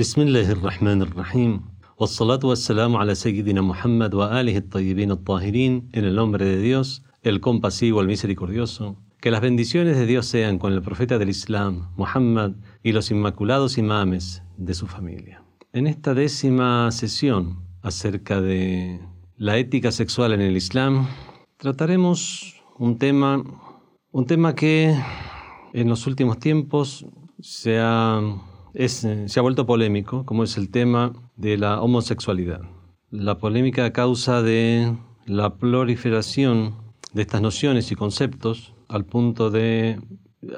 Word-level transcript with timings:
بسم 0.00 0.20
الله 0.20 0.52
الرحمن 0.52 1.02
الرحيم 1.02 1.60
والصلاة 1.98 2.40
والسلام 2.44 2.96
على 2.96 3.14
سيدنا 3.14 3.60
محمد 3.60 4.14
وآله 4.14 4.56
الطيبين 4.56 5.10
الطاهرين 5.10 5.88
en 5.94 6.04
el 6.04 6.14
nombre 6.14 6.44
de 6.44 6.60
Dios, 6.60 7.02
el 7.22 7.40
compasivo, 7.40 8.02
el 8.02 8.06
misericordioso. 8.06 8.98
Que 9.22 9.30
las 9.30 9.40
bendiciones 9.40 9.96
de 9.96 10.04
Dios 10.04 10.26
sean 10.26 10.58
con 10.58 10.74
el 10.74 10.82
profeta 10.82 11.16
del 11.16 11.30
Islam, 11.30 11.88
Muhammad, 11.96 12.52
y 12.82 12.92
los 12.92 13.10
inmaculados 13.10 13.78
imames 13.78 14.42
de 14.58 14.74
su 14.74 14.86
familia. 14.86 15.42
En 15.72 15.86
esta 15.86 16.12
décima 16.12 16.90
sesión 16.92 17.64
acerca 17.80 18.42
de 18.42 19.00
la 19.38 19.56
ética 19.56 19.92
sexual 19.92 20.34
en 20.34 20.42
el 20.42 20.58
Islam, 20.58 21.08
trataremos 21.56 22.62
un 22.78 22.98
tema, 22.98 23.42
un 24.12 24.26
tema 24.26 24.54
que 24.54 24.94
en 25.72 25.88
los 25.88 26.06
últimos 26.06 26.38
tiempos 26.38 27.06
se 27.40 27.78
ha, 27.80 28.20
se 28.73 29.39
ha 29.39 29.41
vuelto 29.41 29.65
polémico, 29.65 30.25
como 30.25 30.43
es 30.43 30.57
el 30.57 30.69
tema 30.69 31.13
de 31.35 31.57
la 31.57 31.81
homosexualidad. 31.81 32.61
La 33.09 33.37
polémica 33.37 33.85
a 33.85 33.93
causa 33.93 34.41
de 34.41 34.95
la 35.25 35.55
proliferación 35.55 36.75
de 37.13 37.23
estas 37.23 37.41
nociones 37.41 37.91
y 37.91 37.95
conceptos 37.95 38.73
al 38.87 39.05
punto 39.05 39.49
de 39.49 39.99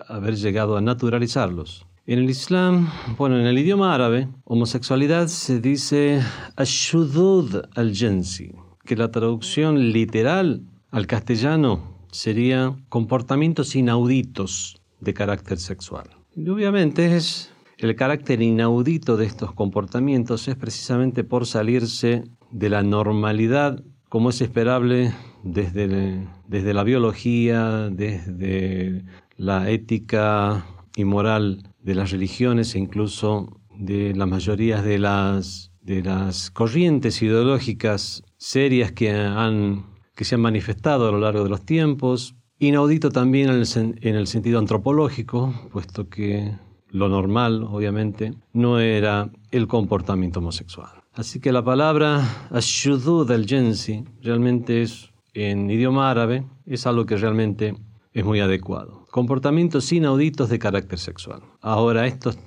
haber 0.08 0.36
llegado 0.36 0.78
a 0.78 0.82
naturalizarlos. 0.82 1.86
En 2.06 2.20
el 2.20 2.30
Islam, 2.30 2.90
bueno, 3.18 3.40
en 3.40 3.46
el 3.46 3.58
idioma 3.58 3.96
árabe, 3.96 4.28
homosexualidad 4.44 5.28
se 5.28 5.62
dice 5.62 6.22
ashudud 6.58 7.64
al-jinsi, 7.76 8.52
que 8.84 8.98
la 8.98 9.10
traducción 9.10 9.92
literal 9.94 10.64
al 10.92 11.08
castellano 11.08 11.98
sería 12.12 12.76
comportamientos 12.90 13.76
inauditos 13.76 14.82
de 15.00 15.14
carácter 15.14 15.58
sexual. 15.60 16.10
Y 16.36 16.50
obviamente 16.50 17.16
es 17.16 17.53
el 17.84 17.96
carácter 17.96 18.42
inaudito 18.42 19.18
de 19.18 19.26
estos 19.26 19.54
comportamientos 19.54 20.48
es 20.48 20.56
precisamente 20.56 21.24
por 21.24 21.46
salirse 21.46 22.24
de 22.52 22.70
la 22.70 22.84
normalidad 22.84 23.84
como 24.10 24.30
es 24.30 24.42
esperable 24.42 25.14
desde, 25.44 26.28
desde 26.48 26.74
la 26.74 26.84
biología, 26.84 27.90
desde 27.90 29.04
la 29.38 29.70
ética 29.70 30.66
y 30.96 31.04
moral 31.04 31.64
de 31.82 31.96
las 31.96 32.12
religiones 32.12 32.76
e 32.76 32.80
incluso 32.80 33.60
de 33.76 34.14
la 34.14 34.28
mayoría 34.28 34.82
de 34.82 35.00
las, 35.00 35.72
de 35.82 36.04
las 36.04 36.52
corrientes 36.52 37.22
ideológicas 37.22 38.24
serias 38.38 38.92
que, 38.92 39.12
han, 39.12 39.88
que 40.16 40.26
se 40.26 40.36
han 40.36 40.42
manifestado 40.42 41.10
a 41.10 41.12
lo 41.12 41.20
largo 41.20 41.44
de 41.44 41.50
los 41.50 41.66
tiempos. 41.66 42.36
Inaudito 42.60 43.10
también 43.10 43.50
en 43.50 44.16
el 44.16 44.28
sentido 44.28 44.60
antropológico, 44.60 45.54
puesto 45.72 46.08
que 46.08 46.54
lo 46.94 47.10
normal, 47.10 47.64
obviamente, 47.64 48.36
no 48.54 48.80
era 48.80 49.30
el 49.52 49.68
comportamiento 49.68 50.40
homosexual. 50.40 50.92
Así 51.14 51.40
que 51.40 51.52
la 51.52 51.64
palabra 51.64 52.48
ashudu 52.52 53.26
del 53.26 53.48
jensi 53.48 54.06
realmente 54.22 54.84
es, 54.84 55.12
en 55.34 55.70
idioma 55.72 56.10
árabe, 56.10 56.46
es 56.68 56.86
algo 56.86 57.06
que 57.06 57.18
realmente 57.18 57.76
es 58.14 58.24
muy 58.24 58.40
adecuado. 58.40 59.08
Comportamientos 59.10 59.92
inauditos 59.92 60.50
de 60.50 60.60
carácter 60.60 61.00
sexual. 61.00 61.42
Ahora, 61.62 62.06
estos, 62.06 62.38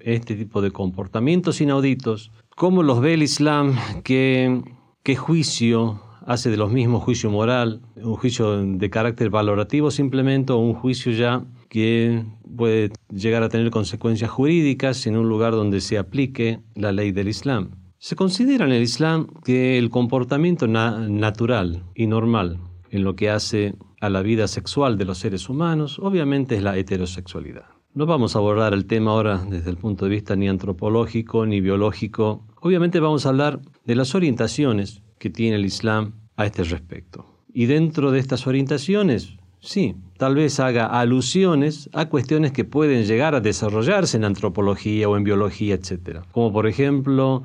este 0.00 0.36
tipo 0.36 0.62
de 0.62 0.70
comportamientos 0.70 1.60
inauditos, 1.60 2.30
¿cómo 2.54 2.84
los 2.84 3.00
ve 3.00 3.14
el 3.14 3.24
Islam? 3.24 3.74
¿Qué, 4.04 4.62
qué 5.02 5.16
juicio 5.16 6.00
hace 6.24 6.48
de 6.50 6.56
los 6.56 6.70
mismos 6.70 7.02
juicio 7.02 7.28
moral? 7.30 7.82
¿Un 7.96 8.14
juicio 8.14 8.56
de 8.64 8.88
carácter 8.90 9.30
valorativo 9.30 9.90
simplemente 9.90 10.52
o 10.52 10.58
un 10.58 10.74
juicio 10.74 11.10
ya 11.10 11.44
que 11.68 12.24
puede 12.56 12.90
llegar 13.12 13.42
a 13.42 13.48
tener 13.48 13.70
consecuencias 13.70 14.30
jurídicas 14.30 15.06
en 15.06 15.16
un 15.16 15.28
lugar 15.28 15.52
donde 15.52 15.80
se 15.80 15.98
aplique 15.98 16.60
la 16.74 16.92
ley 16.92 17.12
del 17.12 17.28
Islam. 17.28 17.70
Se 17.98 18.16
considera 18.16 18.66
en 18.66 18.72
el 18.72 18.82
Islam 18.82 19.26
que 19.44 19.78
el 19.78 19.90
comportamiento 19.90 20.66
natural 20.66 21.84
y 21.94 22.06
normal 22.06 22.60
en 22.90 23.04
lo 23.04 23.16
que 23.16 23.30
hace 23.30 23.74
a 24.00 24.10
la 24.10 24.22
vida 24.22 24.46
sexual 24.48 24.98
de 24.98 25.04
los 25.04 25.18
seres 25.18 25.48
humanos, 25.48 25.98
obviamente 25.98 26.56
es 26.56 26.62
la 26.62 26.76
heterosexualidad. 26.76 27.64
No 27.94 28.04
vamos 28.04 28.36
a 28.36 28.40
abordar 28.40 28.74
el 28.74 28.86
tema 28.86 29.12
ahora 29.12 29.38
desde 29.48 29.70
el 29.70 29.78
punto 29.78 30.04
de 30.04 30.10
vista 30.10 30.36
ni 30.36 30.48
antropológico 30.48 31.46
ni 31.46 31.62
biológico. 31.62 32.44
Obviamente 32.60 33.00
vamos 33.00 33.24
a 33.24 33.30
hablar 33.30 33.60
de 33.86 33.94
las 33.96 34.14
orientaciones 34.14 35.02
que 35.18 35.30
tiene 35.30 35.56
el 35.56 35.64
Islam 35.64 36.12
a 36.36 36.44
este 36.44 36.62
respecto. 36.64 37.24
Y 37.52 37.64
dentro 37.64 38.10
de 38.10 38.18
estas 38.18 38.46
orientaciones 38.46 39.38
sí, 39.60 39.96
tal 40.16 40.34
vez 40.34 40.60
haga 40.60 40.86
alusiones 40.86 41.90
a 41.92 42.08
cuestiones 42.08 42.52
que 42.52 42.64
pueden 42.64 43.04
llegar 43.04 43.34
a 43.34 43.40
desarrollarse 43.40 44.16
en 44.16 44.24
antropología 44.24 45.08
o 45.08 45.16
en 45.16 45.24
biología, 45.24 45.74
etc. 45.74 46.20
Como 46.32 46.52
por 46.52 46.66
ejemplo 46.66 47.42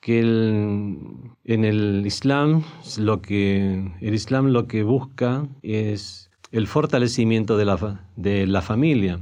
que 0.00 0.20
en 0.20 1.64
el 1.64 2.02
Islam 2.06 2.62
lo 2.98 3.20
que 3.20 3.92
el 4.00 4.14
Islam 4.14 4.48
lo 4.48 4.66
que 4.66 4.82
busca 4.82 5.46
es 5.62 6.30
el 6.52 6.66
fortalecimiento 6.66 7.56
de 7.56 7.64
la, 7.64 8.06
de 8.16 8.46
la 8.46 8.62
familia, 8.62 9.20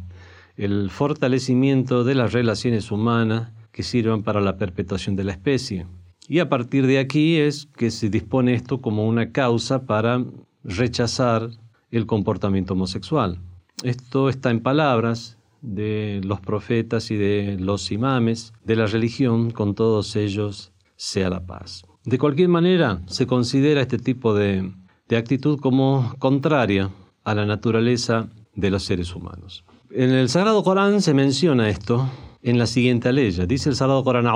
el 0.56 0.90
fortalecimiento 0.90 2.04
de 2.04 2.14
las 2.14 2.32
relaciones 2.32 2.90
humanas 2.90 3.52
que 3.72 3.82
sirvan 3.82 4.22
para 4.22 4.40
la 4.40 4.56
perpetuación 4.56 5.14
de 5.14 5.24
la 5.24 5.32
especie. 5.32 5.86
Y 6.26 6.40
a 6.40 6.48
partir 6.48 6.86
de 6.86 6.98
aquí 6.98 7.36
es 7.36 7.66
que 7.76 7.90
se 7.90 8.10
dispone 8.10 8.54
esto 8.54 8.80
como 8.80 9.06
una 9.06 9.32
causa 9.32 9.86
para 9.86 10.24
rechazar 10.64 11.50
el 11.90 12.06
comportamiento 12.06 12.74
homosexual. 12.74 13.40
Esto 13.82 14.28
está 14.28 14.50
en 14.50 14.60
palabras 14.60 15.38
de 15.62 16.20
los 16.24 16.40
profetas 16.40 17.10
y 17.10 17.16
de 17.16 17.56
los 17.58 17.90
imames 17.92 18.52
de 18.64 18.76
la 18.76 18.86
religión, 18.86 19.50
con 19.50 19.74
todos 19.74 20.16
ellos 20.16 20.72
sea 20.96 21.30
la 21.30 21.46
paz. 21.46 21.84
De 22.04 22.18
cualquier 22.18 22.48
manera, 22.48 23.02
se 23.06 23.26
considera 23.26 23.80
este 23.82 23.98
tipo 23.98 24.34
de, 24.34 24.72
de 25.08 25.16
actitud 25.16 25.58
como 25.60 26.14
contraria 26.18 26.90
a 27.24 27.34
la 27.34 27.46
naturaleza 27.46 28.28
de 28.54 28.70
los 28.70 28.84
seres 28.84 29.14
humanos. 29.14 29.64
En 29.90 30.10
el 30.10 30.28
Sagrado 30.28 30.62
Corán 30.62 31.02
se 31.02 31.14
menciona 31.14 31.68
esto 31.68 32.10
en 32.42 32.58
la 32.58 32.66
siguiente 32.66 33.12
ley. 33.12 33.30
Dice 33.30 33.70
el 33.70 33.76
Sagrado 33.76 34.04
Corán, 34.04 34.26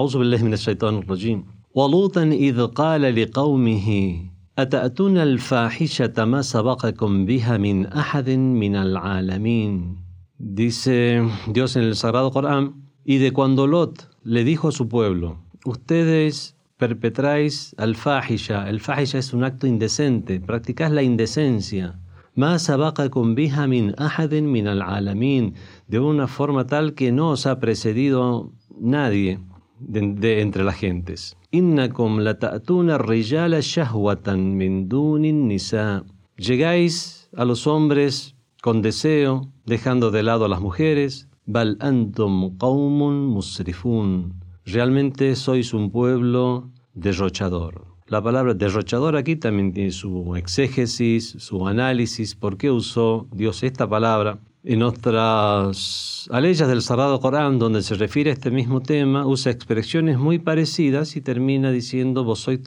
أتأتون 4.58 5.18
الفاحشة 5.18 6.26
ما 6.26 6.42
سبقكم 6.42 7.26
بها 7.26 7.58
من 7.58 7.86
أحد 7.86 8.30
من 8.30 8.76
العالمين 8.76 10.08
Dice 10.40 11.28
Dios 11.48 11.76
en 11.76 11.84
el 11.84 11.96
Sagrado 11.96 12.30
Corán, 12.30 12.92
y 13.04 13.18
de 13.18 13.32
cuando 13.34 13.66
Lot 13.66 14.08
le 14.24 14.44
dijo 14.44 14.68
a 14.68 14.72
su 14.72 14.88
pueblo, 14.88 15.40
ustedes 15.66 16.56
perpetráis 16.78 17.74
al 17.78 17.96
fahisha, 17.96 18.70
el 18.70 18.80
fahisha 18.80 19.18
es 19.18 19.34
un 19.34 19.44
acto 19.44 19.66
indecente, 19.66 20.40
practicáis 20.40 20.92
la 20.92 21.02
indecencia, 21.02 22.00
más 22.36 22.72
con 23.10 23.34
biha 23.34 23.66
min 23.66 23.96
ahaden 23.98 24.52
min 24.52 24.68
al 24.68 24.84
alamin, 24.84 25.56
de 25.88 26.00
una 26.00 26.28
forma 26.28 26.68
tal 26.68 26.94
que 26.94 27.12
no 27.12 27.32
os 27.32 27.48
ha 27.48 27.60
precedido 27.60 28.52
nadie 28.80 29.40
de, 29.80 30.42
entre 30.42 30.64
las 30.64 30.76
gentes. 30.76 31.36
Innakum 31.55 32.21
lata'tuna 32.25 32.97
rijala 32.97 33.61
shahwatan 33.61 34.57
min 34.57 34.89
dunin 34.89 35.49
nisa. 35.49 36.03
Llegáis 36.39 37.29
a 37.37 37.45
los 37.45 37.67
hombres 37.67 38.35
con 38.63 38.81
deseo, 38.81 39.53
dejando 39.67 40.11
de 40.11 40.23
lado 40.23 40.47
a 40.47 40.49
las 40.49 40.63
mujeres. 40.63 41.29
Bal 41.45 41.77
antum 41.81 42.57
qaumun 42.57 43.27
musrifun. 43.27 44.33
Realmente 44.65 45.37
sois 45.37 45.75
un 45.75 45.91
pueblo 45.91 46.71
derrochador. 46.95 47.85
La 48.07 48.23
palabra 48.23 48.55
derrochador 48.55 49.17
aquí 49.17 49.37
también 49.37 49.75
tiene 49.75 49.91
su 49.91 50.35
exégesis, 50.37 51.37
su 51.39 51.69
análisis. 51.69 52.35
¿Por 52.35 52.57
qué 52.57 52.71
usó 52.71 53.29
Dios 53.31 53.63
esta 53.63 53.87
palabra? 53.87 54.39
En 54.65 54.85
otras 54.85 56.29
aleyas 56.31 56.69
del 56.69 56.83
Sagrado 56.83 57.19
Corán, 57.19 57.59
donde 57.59 57.83
se 57.83 57.97
refiere 57.97 58.31
a 58.31 58.35
este 58.35 58.53
mismo 58.53 58.81
tema, 58.81 59.27
usa 59.27 59.51
expresiones 59.51 60.19
muy 60.19 60.39
parecidas 60.39 61.17
y 61.17 61.21
termina 61.21 61.73
diciendo, 61.73 62.23
vos 62.23 62.41
sois 62.41 62.61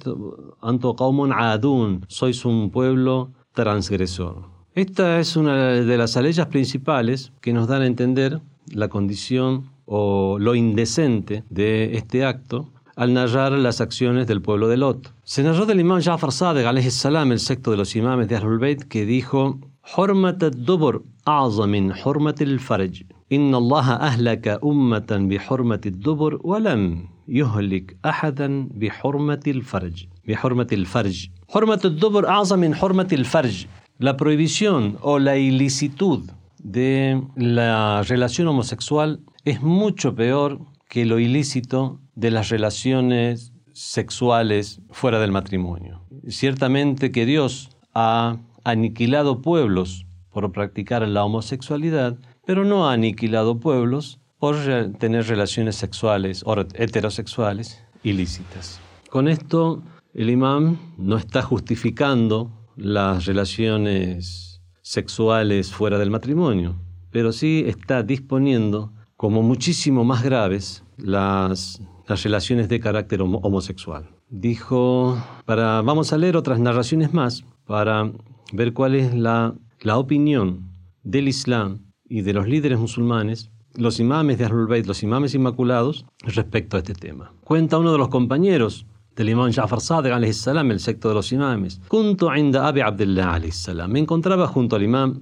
anto 0.62 0.96
adun, 1.34 2.06
sois 2.10 2.44
un 2.44 2.70
pueblo 2.70 3.32
transgresor. 3.54 4.44
Esta 4.74 5.22
es 5.22 5.38
una 5.38 5.56
de 5.56 5.98
las 5.98 6.18
aleyas 6.18 6.48
principales 6.48 7.32
que 7.40 7.54
nos 7.54 7.70
dan 7.70 7.82
a 7.82 7.88
entender 7.88 8.42
la 8.74 8.90
condición 8.90 9.70
o 9.86 10.38
lo 10.38 10.54
indecente 10.54 11.46
de 11.50 11.96
este 11.96 12.26
acto 12.26 12.68
al 12.98 13.14
narrar 13.14 13.54
las 13.54 13.80
acciones 13.80 14.28
del 14.28 14.42
pueblo 14.42 14.68
de 14.68 14.76
Lot. 14.76 15.14
Se 15.24 15.44
narró 15.44 15.66
del 15.66 15.80
imán 15.80 16.02
Jafar 16.02 16.34
Sadegh, 16.34 16.92
salam, 16.92 17.32
el 17.32 17.40
secto 17.40 17.72
de 17.72 17.78
los 17.78 17.96
imames 17.96 18.28
de 18.28 18.36
Ahlul 18.36 18.60
Bayt, 18.60 18.84
que 18.84 19.06
dijo, 19.06 19.60
حرمة 19.85 20.39
الدبر 20.43 21.03
أعظم 21.29 21.69
من 21.69 21.95
حرمة 21.95 22.35
الفرج 22.41 23.03
إن 23.33 23.55
الله 23.55 23.93
أهلك 23.93 24.61
أمة 24.65 25.11
بحرمة 25.31 25.81
الدبر 25.87 26.41
ولم 26.45 27.09
يهلك 27.29 27.97
أحدا 28.05 28.69
بحرمة 28.75 29.41
الفرج 29.47 30.07
بحرمة 30.29 30.67
الفرج 30.73 31.29
حرمة 31.49 31.81
الدبر 31.85 32.29
أعظم 32.29 32.59
من 32.59 32.75
حرمة 32.75 33.09
الفرج 33.13 33.67
La 34.03 34.17
prohibición 34.17 34.97
o 35.03 35.19
la 35.19 35.37
ilicitud 35.37 36.21
de 36.63 37.23
la 37.37 38.03
relación 38.03 38.49
homosexual 38.49 39.21
es 39.45 39.61
mucho 39.61 40.15
peor 40.15 40.59
que 40.89 41.05
lo 41.05 41.19
ilícito 41.19 42.01
de 42.15 42.31
las 42.31 42.49
relaciones 42.49 43.53
sexuales 43.75 44.81
fuera 44.91 45.21
del 45.21 45.33
matrimonio. 45.33 46.01
Ciertamente 46.29 47.13
que 47.13 47.27
Dios 47.27 47.69
ha 47.95 48.39
aniquilado 48.66 49.42
pueblos 49.42 50.06
por 50.32 50.52
practicar 50.52 51.08
la 51.08 51.24
homosexualidad, 51.24 52.18
pero 52.46 52.66
no 52.66 52.90
ha 52.90 52.94
aniquilado 52.94 53.60
pueblos 53.60 54.20
por 54.38 54.58
tener 55.00 55.28
relaciones 55.28 55.78
sexuales 55.78 56.44
o 56.46 56.60
heterosexuales 56.74 57.82
ilícitas. 58.04 58.82
Con 59.10 59.30
esto, 59.30 59.82
el 60.14 60.30
imán 60.30 60.78
no 60.98 61.16
está 61.16 61.42
justificando 61.42 62.52
las 62.76 63.26
relaciones 63.26 64.62
sexuales 64.82 65.72
fuera 65.72 65.98
del 65.98 66.12
matrimonio, 66.12 66.76
pero 67.12 67.32
sí 67.32 67.64
está 67.66 68.04
disponiendo 68.04 68.92
como 69.16 69.42
muchísimo 69.42 70.04
más 70.04 70.22
graves 70.22 70.84
las, 70.98 71.82
las 72.08 72.24
relaciones 72.24 72.68
de 72.68 72.80
carácter 72.80 73.22
homosexual. 73.22 74.10
Dijo, 74.30 75.18
para, 75.46 75.82
vamos 75.82 76.12
a 76.12 76.18
leer 76.18 76.36
otras 76.36 76.60
narraciones 76.60 77.14
más 77.14 77.46
para 77.66 78.12
ver 78.52 78.74
cuál 78.74 78.96
es 78.96 79.14
la, 79.14 79.56
la 79.82 79.98
opinión 79.98 80.72
del 81.04 81.28
Islam 81.28 81.80
y 82.08 82.22
de 82.22 82.34
los 82.34 82.48
líderes 82.48 82.80
musulmanes, 82.80 83.52
los 83.76 84.00
imames 84.00 84.38
de 84.38 84.46
Ahlul 84.46 84.68
Bayt, 84.68 84.86
los 84.86 85.04
imames 85.04 85.36
inmaculados, 85.36 86.06
respecto 86.22 86.78
a 86.78 86.80
este 86.80 86.94
tema. 86.94 87.34
Cuenta 87.44 87.78
uno 87.78 87.92
de 87.92 87.98
los 87.98 88.10
compañeros 88.10 88.86
del 89.16 89.30
imán 89.30 89.52
Ja'far 89.52 89.80
Sadiq 89.80 90.14
el 90.14 90.80
secto 90.80 91.10
de 91.10 91.16
los 91.16 91.32
imames. 91.32 91.82
Junto 91.88 92.36
inda 92.36 92.68
Abi 92.68 92.82
Abdullah 92.82 93.40
Me 93.88 94.00
encontraba 94.00 94.48
junto 94.48 94.76
al 94.76 94.84
imam. 94.84 95.22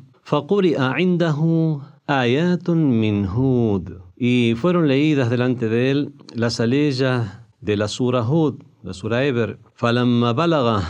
min 2.75 3.27
Hud. 3.27 3.91
Y 4.15 4.53
fueron 4.55 4.87
leídas 4.87 5.29
delante 5.29 5.69
de 5.69 5.91
él 5.91 6.13
las 6.33 6.59
aleyas 6.59 7.39
de 7.61 7.77
la 7.77 7.87
sura 7.87 8.27
Hud, 8.27 8.61
la 8.83 8.93
sura 8.93 9.25
Eber. 9.25 9.59
Falamma 9.75 10.33
balaga 10.33 10.83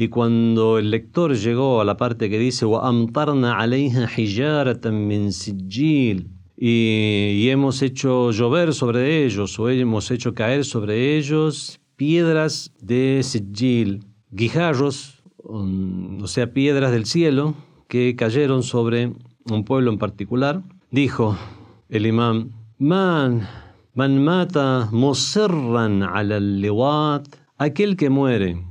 y 0.00 0.08
cuando 0.08 0.78
el 0.78 0.92
lector 0.92 1.34
llegó 1.34 1.80
a 1.80 1.84
la 1.84 1.96
parte 1.96 2.30
que 2.30 2.38
dice 2.38 2.64
y, 6.56 7.48
hemos 7.48 7.82
hecho 7.82 8.30
llover 8.30 8.74
sobre 8.74 9.24
ellos 9.24 9.58
o 9.58 9.68
hemos 9.68 10.10
hecho 10.12 10.34
caer 10.34 10.64
sobre 10.64 11.16
ellos 11.16 11.80
piedras 11.96 12.72
de 12.80 13.22
sijil, 13.24 14.04
guijarros, 14.30 15.20
um, 15.42 16.22
o 16.22 16.28
sea, 16.28 16.52
piedras 16.52 16.92
del 16.92 17.04
cielo 17.04 17.56
que 17.88 18.14
cayeron 18.14 18.62
sobre 18.62 19.14
un 19.50 19.64
pueblo 19.64 19.90
en 19.90 19.98
particular, 19.98 20.62
dijo 20.92 21.36
el 21.88 22.06
imán, 22.06 22.52
man, 22.78 23.48
man 23.94 24.22
mata 24.22 24.88
musirran 24.92 26.04
al 26.04 26.30
aquel 27.56 27.96
que 27.96 28.10
muere 28.10 28.67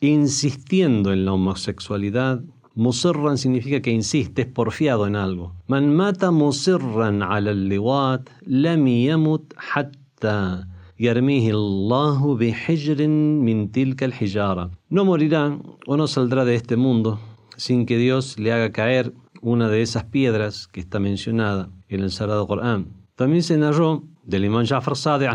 insistiendo 0.00 1.12
en 1.12 1.24
la 1.24 1.32
homosexualidad. 1.32 2.42
Musirran 2.74 3.36
significa 3.36 3.80
que 3.80 3.90
insiste, 3.90 4.42
es 4.42 4.48
porfiado 4.48 5.06
en 5.06 5.16
algo. 5.16 5.54
Man 5.66 5.94
mata 5.94 6.30
musirran 6.30 7.22
ala 7.22 7.52
liwat 7.52 8.30
lam 8.46 8.86
yamut 8.86 9.54
hatta 9.56 10.66
yarmihi 10.98 11.50
Allahu 11.50 12.36
bihijrin 12.36 13.42
min 13.42 13.70
tilka 13.70 14.06
al 14.06 14.70
No 14.88 15.04
morirá 15.04 15.58
o 15.86 15.96
no 15.96 16.06
saldrá 16.06 16.44
de 16.44 16.54
este 16.54 16.76
mundo 16.76 17.18
sin 17.60 17.84
que 17.84 17.98
Dios 17.98 18.38
le 18.38 18.52
haga 18.52 18.72
caer 18.72 19.12
una 19.42 19.68
de 19.68 19.82
esas 19.82 20.04
piedras 20.04 20.66
que 20.66 20.80
está 20.80 20.98
mencionada 20.98 21.68
en 21.88 22.00
el 22.00 22.10
Sagrado 22.10 22.46
Corán. 22.46 22.88
También 23.16 23.42
se 23.42 23.58
narró 23.58 24.02
del 24.24 24.46
imam 24.46 24.64
Ja'far 24.64 24.96
Sadiq 24.96 25.28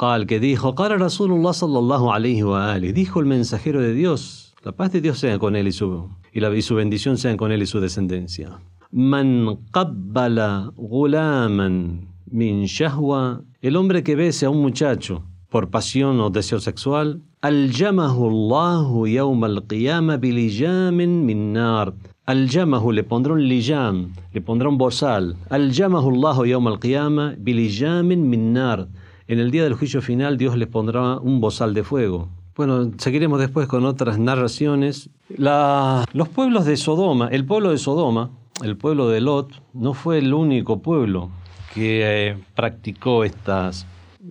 Qal 0.00 0.24
que 0.24 0.40
dijo, 0.40 0.74
Qala 0.74 0.96
Rasulullah 0.96 1.52
sallallahu 1.52 2.10
alayhi 2.10 2.42
wa 2.42 2.72
ali, 2.72 2.90
dijo 2.90 3.20
el 3.20 3.26
mensajero 3.26 3.82
de 3.82 3.92
Dios, 3.92 4.54
la 4.64 4.72
paz 4.72 4.92
de 4.92 5.02
Dios 5.02 5.18
sea 5.18 5.38
con 5.38 5.56
él 5.56 5.68
y 5.68 5.72
su, 5.72 6.08
y, 6.32 6.40
la, 6.40 6.48
y 6.56 6.62
su 6.62 6.74
bendición 6.74 7.18
sean 7.18 7.36
con 7.36 7.52
él 7.52 7.60
y 7.60 7.66
su 7.66 7.80
descendencia. 7.80 8.60
Man 8.92 9.58
qabbala 9.72 10.72
gulaman 10.74 12.08
min 12.30 12.64
shahwa, 12.64 13.42
el 13.60 13.76
hombre 13.76 14.02
que 14.02 14.16
bese 14.16 14.46
a 14.46 14.48
un 14.48 14.62
muchacho 14.62 15.22
por 15.50 15.68
pasión 15.68 16.18
o 16.20 16.30
deseo 16.30 16.60
sexual, 16.60 17.20
aljamahu 17.42 18.30
Allahu 18.30 19.06
yawm 19.06 19.44
al-qiyama 19.44 20.16
bilijamin 20.16 21.26
min 21.26 21.52
nar. 21.52 21.92
Aljamahu 22.24 22.92
le 22.92 23.04
pondrá 23.04 23.34
un 23.34 23.46
lijam, 23.46 24.14
le 24.32 24.40
pondrá 24.40 24.70
un 24.70 24.78
bozal. 24.78 25.36
Aljamahu 25.50 26.08
Allahu 26.14 26.46
yawm 26.46 26.68
al-qiyama 26.68 27.34
bilijamin 27.36 28.30
min 28.30 28.54
nar 28.54 28.88
en 29.30 29.38
el 29.38 29.52
día 29.52 29.62
del 29.62 29.74
juicio 29.74 30.02
final 30.02 30.36
Dios 30.36 30.56
les 30.56 30.66
pondrá 30.66 31.20
un 31.20 31.40
bozal 31.40 31.72
de 31.72 31.84
fuego. 31.84 32.28
Bueno, 32.56 32.90
seguiremos 32.98 33.38
después 33.38 33.68
con 33.68 33.84
otras 33.84 34.18
narraciones. 34.18 35.08
los 35.28 36.28
pueblos 36.28 36.64
de 36.64 36.76
Sodoma, 36.76 37.28
el 37.28 37.44
pueblo 37.44 37.70
de 37.70 37.78
Sodoma, 37.78 38.30
el 38.64 38.76
pueblo 38.76 39.08
de 39.08 39.20
Lot, 39.20 39.62
no 39.72 39.94
fue 39.94 40.18
el 40.18 40.34
único 40.34 40.82
pueblo 40.82 41.30
que 41.72 42.00
eh, 42.02 42.38
practicó 42.56 43.22
estas, 43.22 43.86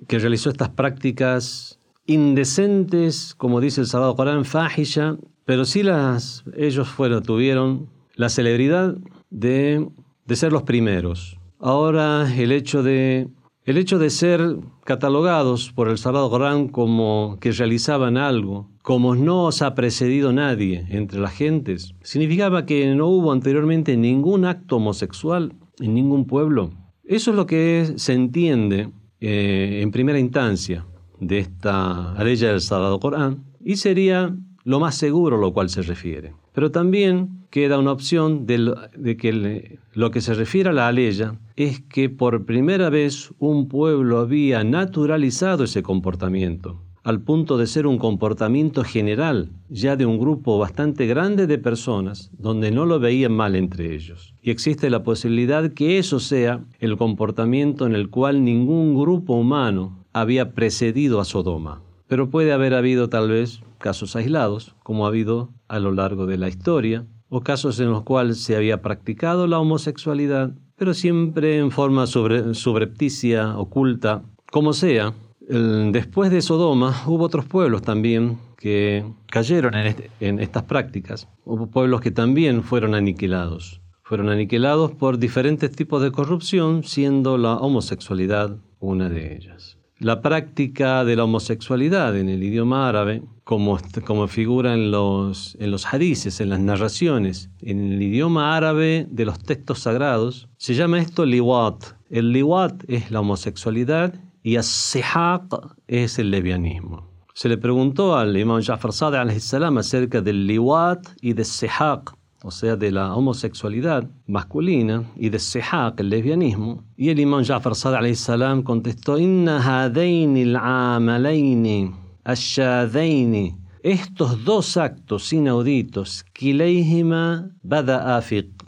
que 0.06 0.20
realizó 0.20 0.50
estas 0.50 0.68
prácticas 0.68 1.80
indecentes, 2.06 3.36
como 3.36 3.62
dice 3.62 3.80
el 3.80 3.88
Sagrado 3.88 4.18
Corán, 4.18 4.44
fahisha, 4.44 5.16
pero 5.46 5.64
sí 5.64 5.82
las, 5.82 6.44
ellos 6.58 6.90
fueron, 6.90 7.24
tuvieron 7.24 7.88
la 8.16 8.28
celebridad 8.28 8.98
de, 9.30 9.88
de 10.26 10.36
ser 10.36 10.52
los 10.52 10.64
primeros. 10.64 11.38
Ahora 11.58 12.30
el 12.36 12.52
hecho 12.52 12.84
de 12.84 13.30
el 13.70 13.78
hecho 13.78 14.00
de 14.00 14.10
ser 14.10 14.58
catalogados 14.84 15.72
por 15.72 15.90
el 15.90 16.00
Sagrado 16.00 16.32
Corán 16.32 16.70
como 16.70 17.38
que 17.40 17.52
realizaban 17.52 18.18
algo, 18.18 18.68
como 18.82 19.14
no 19.14 19.44
os 19.44 19.62
ha 19.62 19.76
precedido 19.76 20.34
nadie 20.34 20.88
entre 20.90 21.20
las 21.20 21.34
gentes, 21.34 21.94
significaba 22.02 22.66
que 22.66 22.96
no 22.96 23.06
hubo 23.06 23.32
anteriormente 23.32 23.96
ningún 23.96 24.46
acto 24.46 24.78
homosexual 24.78 25.54
en 25.80 25.94
ningún 25.94 26.26
pueblo. 26.26 26.72
Eso 27.04 27.30
es 27.30 27.38
lo 27.38 27.46
que 27.46 27.94
se 27.98 28.14
entiende 28.14 28.90
eh, 29.22 29.82
en 29.84 29.92
primera 29.92 30.18
instancia 30.18 30.88
de 31.20 31.38
esta 31.38 32.16
ley 32.24 32.38
del 32.38 32.62
Sagrado 32.62 33.00
Corán 33.00 33.44
y 33.64 33.76
sería 33.76 34.36
lo 34.64 34.80
más 34.80 34.96
seguro 34.96 35.38
a 35.38 35.40
lo 35.40 35.54
cual 35.54 35.70
se 35.70 35.84
refiere. 35.84 36.34
Pero 36.54 36.72
también 36.72 37.46
queda 37.52 37.78
una 37.78 37.92
opción 37.92 38.46
de, 38.46 39.18
que 39.18 39.80
lo 39.94 40.12
que 40.12 40.22
se 40.22 40.34
refiere 40.34 40.70
a 40.70 40.74
la 40.74 40.88
aleya 40.88 41.36
es 41.60 41.82
que 41.82 42.10
por 42.10 42.46
primera 42.46 42.90
vez 42.90 43.34
un 43.38 43.68
pueblo 43.68 44.20
había 44.20 44.64
naturalizado 44.64 45.66
ese 45.66 45.84
comportamiento, 45.84 46.82
al 47.04 47.22
punto 47.22 47.58
de 47.58 47.68
ser 47.68 47.86
un 47.86 47.98
comportamiento 47.98 48.86
general, 48.86 49.52
ya 49.68 49.98
de 49.98 50.06
un 50.06 50.20
grupo 50.20 50.58
bastante 50.58 51.06
grande 51.06 51.48
de 51.48 51.58
personas, 51.58 52.32
donde 52.38 52.72
no 52.72 52.86
lo 52.86 53.02
veían 53.02 53.34
mal 53.34 53.58
entre 53.58 53.94
ellos. 53.94 54.34
Y 54.42 54.52
existe 54.52 54.90
la 54.90 55.04
posibilidad 55.04 55.74
que 55.74 55.98
eso 55.98 56.22
sea 56.22 56.64
el 56.80 56.96
comportamiento 56.96 57.86
en 57.86 57.94
el 57.94 58.10
cual 58.10 58.46
ningún 58.46 58.98
grupo 58.98 59.34
humano 59.34 60.06
había 60.14 60.54
precedido 60.54 61.20
a 61.20 61.26
Sodoma. 61.26 61.82
Pero 62.08 62.30
puede 62.30 62.54
haber 62.54 62.74
habido 62.74 63.10
tal 63.10 63.28
vez 63.32 63.64
casos 63.80 64.16
aislados, 64.16 64.78
como 64.82 65.04
ha 65.04 65.10
habido 65.10 65.50
a 65.68 65.80
lo 65.80 65.92
largo 65.92 66.26
de 66.26 66.38
la 66.38 66.48
historia, 66.48 67.06
o 67.28 67.42
casos 67.42 67.82
en 67.82 67.90
los 67.90 68.04
cuales 68.04 68.42
se 68.42 68.56
había 68.56 68.82
practicado 68.82 69.46
la 69.46 69.60
homosexualidad, 69.60 70.54
pero 70.80 70.94
siempre 70.94 71.60
en 71.60 71.72
forma 71.72 72.08
subrepticia, 72.08 73.58
oculta, 73.58 74.24
como 74.50 74.74
sea. 74.74 75.14
después 75.48 76.32
de 76.32 76.42
Sodoma 76.42 77.04
hubo 77.06 77.26
otros 77.26 77.46
pueblos 77.46 77.82
también 77.82 78.38
que 78.58 79.06
cayeron 79.28 79.76
en, 79.76 79.88
este, 79.88 80.10
en 80.20 80.40
estas 80.40 80.64
prácticas, 80.64 81.28
hubo 81.46 81.68
pueblos 81.68 82.02
que 82.02 82.12
también 82.12 82.64
fueron 82.64 82.96
aniquilados. 82.96 83.82
Fueron 84.04 84.30
aniquilados 84.30 84.92
por 84.92 85.20
diferentes 85.20 85.72
tipos 85.72 86.02
de 86.02 86.12
corrupción, 86.12 86.84
siendo 86.84 87.38
la 87.38 87.58
homosexualidad 87.58 88.58
una 88.80 89.08
de 89.08 89.36
ellas. 89.36 89.78
La 90.00 90.22
práctica 90.22 91.04
de 91.04 91.16
la 91.16 91.26
homosexualidad 91.26 92.18
en 92.18 92.30
el 92.30 92.42
idioma 92.42 92.88
árabe, 92.88 93.22
como, 93.50 93.80
como 94.06 94.28
figura 94.28 94.76
en 94.76 94.92
los, 94.92 95.58
en 95.60 95.72
los 95.72 95.92
hadices, 95.92 96.40
en 96.40 96.50
las 96.50 96.60
narraciones, 96.60 97.50
en 97.64 97.94
el 97.94 98.00
idioma 98.00 98.56
árabe 98.56 99.08
de 99.10 99.26
los 99.26 99.40
textos 99.40 99.80
sagrados, 99.80 100.48
se 100.58 100.76
llama 100.76 101.00
esto 101.00 101.26
liwat. 101.26 101.84
El 102.12 102.32
liwat 102.32 102.84
es 102.88 103.10
la 103.10 103.22
homosexualidad 103.22 104.14
y 104.44 104.58
as-sihaq 104.58 105.48
es 105.88 106.20
el 106.20 106.30
lesbianismo. 106.30 107.10
Se 107.34 107.50
le 107.50 107.58
preguntó 107.58 108.16
al 108.16 108.38
imam 108.38 108.62
Ja'far 108.62 108.92
Sadiq 108.92 109.78
acerca 109.80 110.22
del 110.22 110.46
liwat 110.46 111.08
y 111.20 111.34
del 111.34 111.46
sihaq, 111.46 112.14
o 112.44 112.52
sea, 112.52 112.76
de 112.76 112.92
la 112.92 113.16
homosexualidad 113.16 114.08
masculina 114.28 115.06
y 115.16 115.30
de 115.30 115.40
sihaq, 115.40 116.00
el 116.02 116.10
lesbianismo. 116.12 116.84
Y 116.96 117.10
el 117.10 117.20
imam 117.20 117.42
Ja'far 117.42 117.74
Sadiq 117.74 118.14
salam 118.14 118.62
contestó, 118.62 119.18
Inna 119.18 119.58
hadaini 119.58 120.44
al-amalaini 120.44 121.99
ashadaini 122.24 123.56
estos 123.82 124.44
dos 124.44 124.76
actos 124.76 125.32
inauditos, 125.32 126.26
fi 126.34 126.54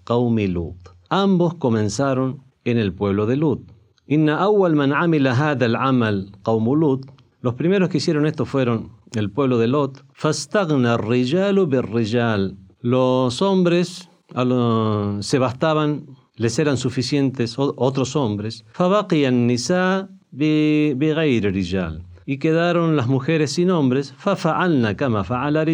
qawmi 0.06 0.48
Lut. 0.48 0.78
Ambos 1.10 1.56
comenzaron 1.56 2.42
en 2.64 2.78
el 2.78 2.94
pueblo 2.94 3.26
de 3.26 3.36
Lut. 3.36 3.70
Inna 4.08 4.38
awwal 4.40 4.76
man 4.76 4.94
amila 4.94 5.34
hadha 5.36 5.66
al-amal 5.66 6.32
Lut. 6.46 7.06
Los 7.42 7.56
primeros 7.56 7.90
que 7.90 7.98
hicieron 7.98 8.26
esto 8.26 8.46
fueron 8.46 8.94
el 9.14 9.30
pueblo 9.32 9.58
de 9.58 9.68
Lot. 9.68 10.06
Fastagna 10.14 10.96
rijalu 10.98 11.68
bir-rijal. 11.68 12.56
Los 12.80 13.42
hombres 13.42 14.10
se 14.30 15.40
bastaban, 15.40 16.06
les 16.36 16.58
eran 16.58 16.78
suficientes 16.78 17.56
otros 17.58 18.16
hombres. 18.16 18.64
Fabaqiya 18.72 19.28
an-nisa 19.28 20.10
bighayr 20.32 21.52
rijal 21.52 22.06
y 22.26 22.38
quedaron 22.38 22.96
las 22.96 23.08
mujeres 23.08 23.52
sin 23.52 23.72
hombres, 23.72 24.14
fafa'alna 24.18 24.96
kama 24.96 25.24
fa'ala. 25.24 25.66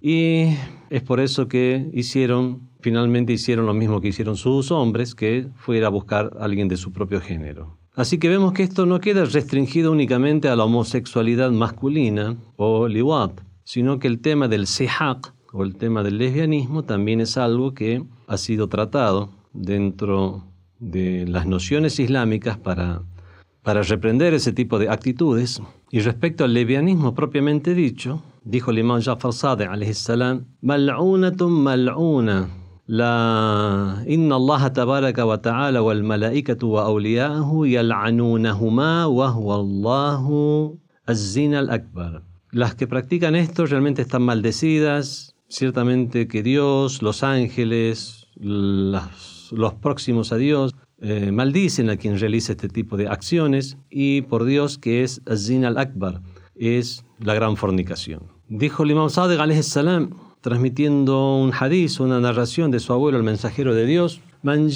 Y 0.00 0.56
es 0.90 1.02
por 1.02 1.20
eso 1.20 1.48
que 1.48 1.90
finalmente 2.80 3.32
hicieron 3.32 3.66
lo 3.66 3.74
mismo 3.74 4.00
que 4.00 4.08
hicieron 4.08 4.36
sus 4.36 4.70
hombres, 4.70 5.14
que 5.14 5.48
fue 5.56 5.84
a 5.84 5.88
buscar 5.88 6.30
a 6.38 6.44
alguien 6.44 6.68
de 6.68 6.76
su 6.76 6.92
propio 6.92 7.20
género. 7.20 7.78
Así 7.96 8.18
que 8.18 8.28
vemos 8.28 8.52
que 8.52 8.64
esto 8.64 8.86
no 8.86 9.00
queda 9.00 9.24
restringido 9.24 9.92
únicamente 9.92 10.48
a 10.48 10.56
la 10.56 10.64
homosexualidad 10.64 11.50
masculina 11.52 12.36
o 12.56 12.88
liwat, 12.88 13.40
sino 13.62 13.98
que 14.00 14.08
el 14.08 14.20
tema 14.20 14.48
del 14.48 14.66
sihaq 14.66 15.32
o 15.52 15.62
el 15.62 15.76
tema 15.76 16.02
del 16.02 16.18
lesbianismo 16.18 16.82
también 16.82 17.20
es 17.20 17.38
algo 17.38 17.72
que 17.72 18.02
ha 18.26 18.36
sido 18.36 18.68
tratado 18.68 19.30
dentro 19.52 20.44
de 20.80 21.24
las 21.28 21.46
nociones 21.46 22.00
islámicas 22.00 22.58
para 22.58 23.02
para 23.64 23.82
reprender 23.82 24.34
ese 24.34 24.52
tipo 24.52 24.78
de 24.78 24.88
actitudes. 24.88 25.60
Y 25.90 26.00
respecto 26.00 26.44
al 26.44 26.52
levianismo 26.52 27.14
propiamente 27.14 27.74
dicho, 27.74 28.22
dijo 28.44 28.70
el 28.70 28.78
imam 28.78 29.00
Jafar 29.00 29.32
alayhi 29.68 29.94
salam, 29.94 30.44
mal'unatun 30.60 31.50
mal'una. 31.50 32.48
La 32.86 34.04
inna 34.06 34.36
Allah 34.36 34.70
tabaraka 34.70 35.24
wa 35.24 35.38
ta'ala 35.38 35.82
wal 35.82 36.02
malaikatu 36.02 36.72
wa 36.72 36.84
awliya'ahu 36.84 37.66
yal'anunahuma 37.66 39.08
wa 39.08 39.30
huwa 39.32 39.54
Allahu 39.56 40.78
al-akbar. 41.06 42.22
Las 42.50 42.74
que 42.74 42.86
practican 42.86 43.34
esto 43.34 43.64
realmente 43.64 44.02
están 44.02 44.22
maldecidas, 44.22 45.34
ciertamente 45.48 46.28
que 46.28 46.42
Dios, 46.42 47.00
los 47.00 47.22
ángeles, 47.22 48.26
los 48.36 49.74
próximos 49.80 50.32
a 50.32 50.36
Dios, 50.36 50.74
eh, 51.00 51.32
maldicen 51.32 51.90
a 51.90 51.96
quien 51.96 52.18
realiza 52.18 52.52
este 52.52 52.68
tipo 52.68 52.96
de 52.96 53.08
acciones 53.08 53.76
y 53.90 54.22
por 54.22 54.44
Dios 54.44 54.78
que 54.78 55.02
es 55.02 55.20
Zin 55.36 55.64
al-Akbar, 55.64 56.22
es 56.54 57.04
la 57.18 57.34
gran 57.34 57.56
fornicación. 57.56 58.22
Dijo 58.48 58.84
el 58.84 58.92
Imam 58.92 59.10
Sadiq 59.10 59.62
salam, 59.62 60.10
transmitiendo 60.40 61.36
un 61.36 61.52
hadith, 61.58 62.00
una 62.00 62.20
narración 62.20 62.70
de 62.70 62.78
su 62.78 62.92
abuelo, 62.92 63.18
el 63.18 63.24
mensajero 63.24 63.74
de 63.74 63.86
Dios, 63.86 64.20
Man 64.42 64.68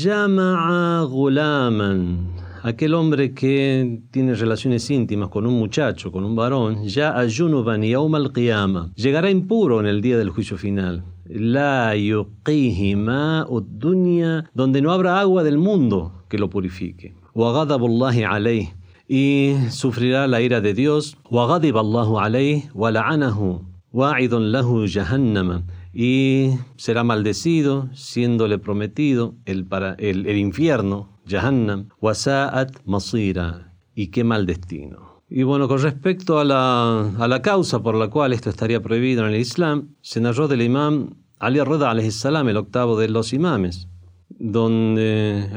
gulaman, 1.10 2.32
aquel 2.62 2.94
hombre 2.94 3.34
que 3.34 4.00
tiene 4.10 4.34
relaciones 4.34 4.90
íntimas 4.90 5.28
con 5.28 5.46
un 5.46 5.58
muchacho, 5.58 6.10
con 6.10 6.24
un 6.24 6.34
varón, 6.34 6.84
ya 6.84 7.18
ayunuban 7.18 7.82
yawm 7.82 8.14
al-qiyama, 8.14 8.92
llegará 8.94 9.30
impuro 9.30 9.80
en 9.80 9.86
el 9.86 10.00
día 10.00 10.16
del 10.16 10.30
juicio 10.30 10.56
final 10.56 11.04
la 11.28 11.94
yuqihi 11.94 12.94
dunya, 12.94 14.50
donde 14.54 14.82
no 14.82 14.92
habrá 14.92 15.20
agua 15.20 15.42
del 15.44 15.58
mundo 15.58 16.24
que 16.28 16.38
lo 16.38 16.50
purifique. 16.50 17.14
Wa 17.34 17.62
alayh, 17.62 18.72
y 19.08 19.54
sufrirá 19.70 20.26
la 20.26 20.40
ira 20.40 20.60
de 20.60 20.74
Dios. 20.74 21.16
Wa 21.30 21.54
Allahu 21.54 22.18
alayh 22.18 22.68
wa 22.74 22.90
la'anahu 22.90 23.64
wa'idun 23.92 24.52
lahu 24.52 24.86
jahannama 24.86 25.64
y 25.92 26.50
será 26.76 27.02
maldecido, 27.04 27.88
siéndole 27.92 28.58
prometido 28.58 29.34
el, 29.46 29.64
para, 29.64 29.94
el, 29.94 30.26
el 30.26 30.36
infierno, 30.36 31.18
Jahannam, 31.26 31.88
wasa'at 32.00 32.70
masira, 32.86 33.74
y 33.94 34.08
qué 34.08 34.24
mal 34.24 34.46
destino. 34.46 35.07
Y 35.30 35.42
bueno, 35.42 35.68
con 35.68 35.82
respecto 35.82 36.38
a 36.38 36.44
la, 36.44 37.10
a 37.18 37.28
la 37.28 37.42
causa 37.42 37.82
por 37.82 37.94
la 37.94 38.08
cual 38.08 38.32
esto 38.32 38.48
estaría 38.48 38.80
prohibido 38.80 39.26
en 39.26 39.34
el 39.34 39.40
Islam, 39.40 39.94
se 40.00 40.20
narró 40.20 40.48
del 40.48 40.62
imam 40.62 41.10
Ali 41.38 41.60
Rida 41.60 41.94
salam, 42.10 42.48
el 42.48 42.56
octavo 42.56 42.98
de 42.98 43.08
los 43.08 43.32
imames, 43.32 43.88
donde 44.30 45.48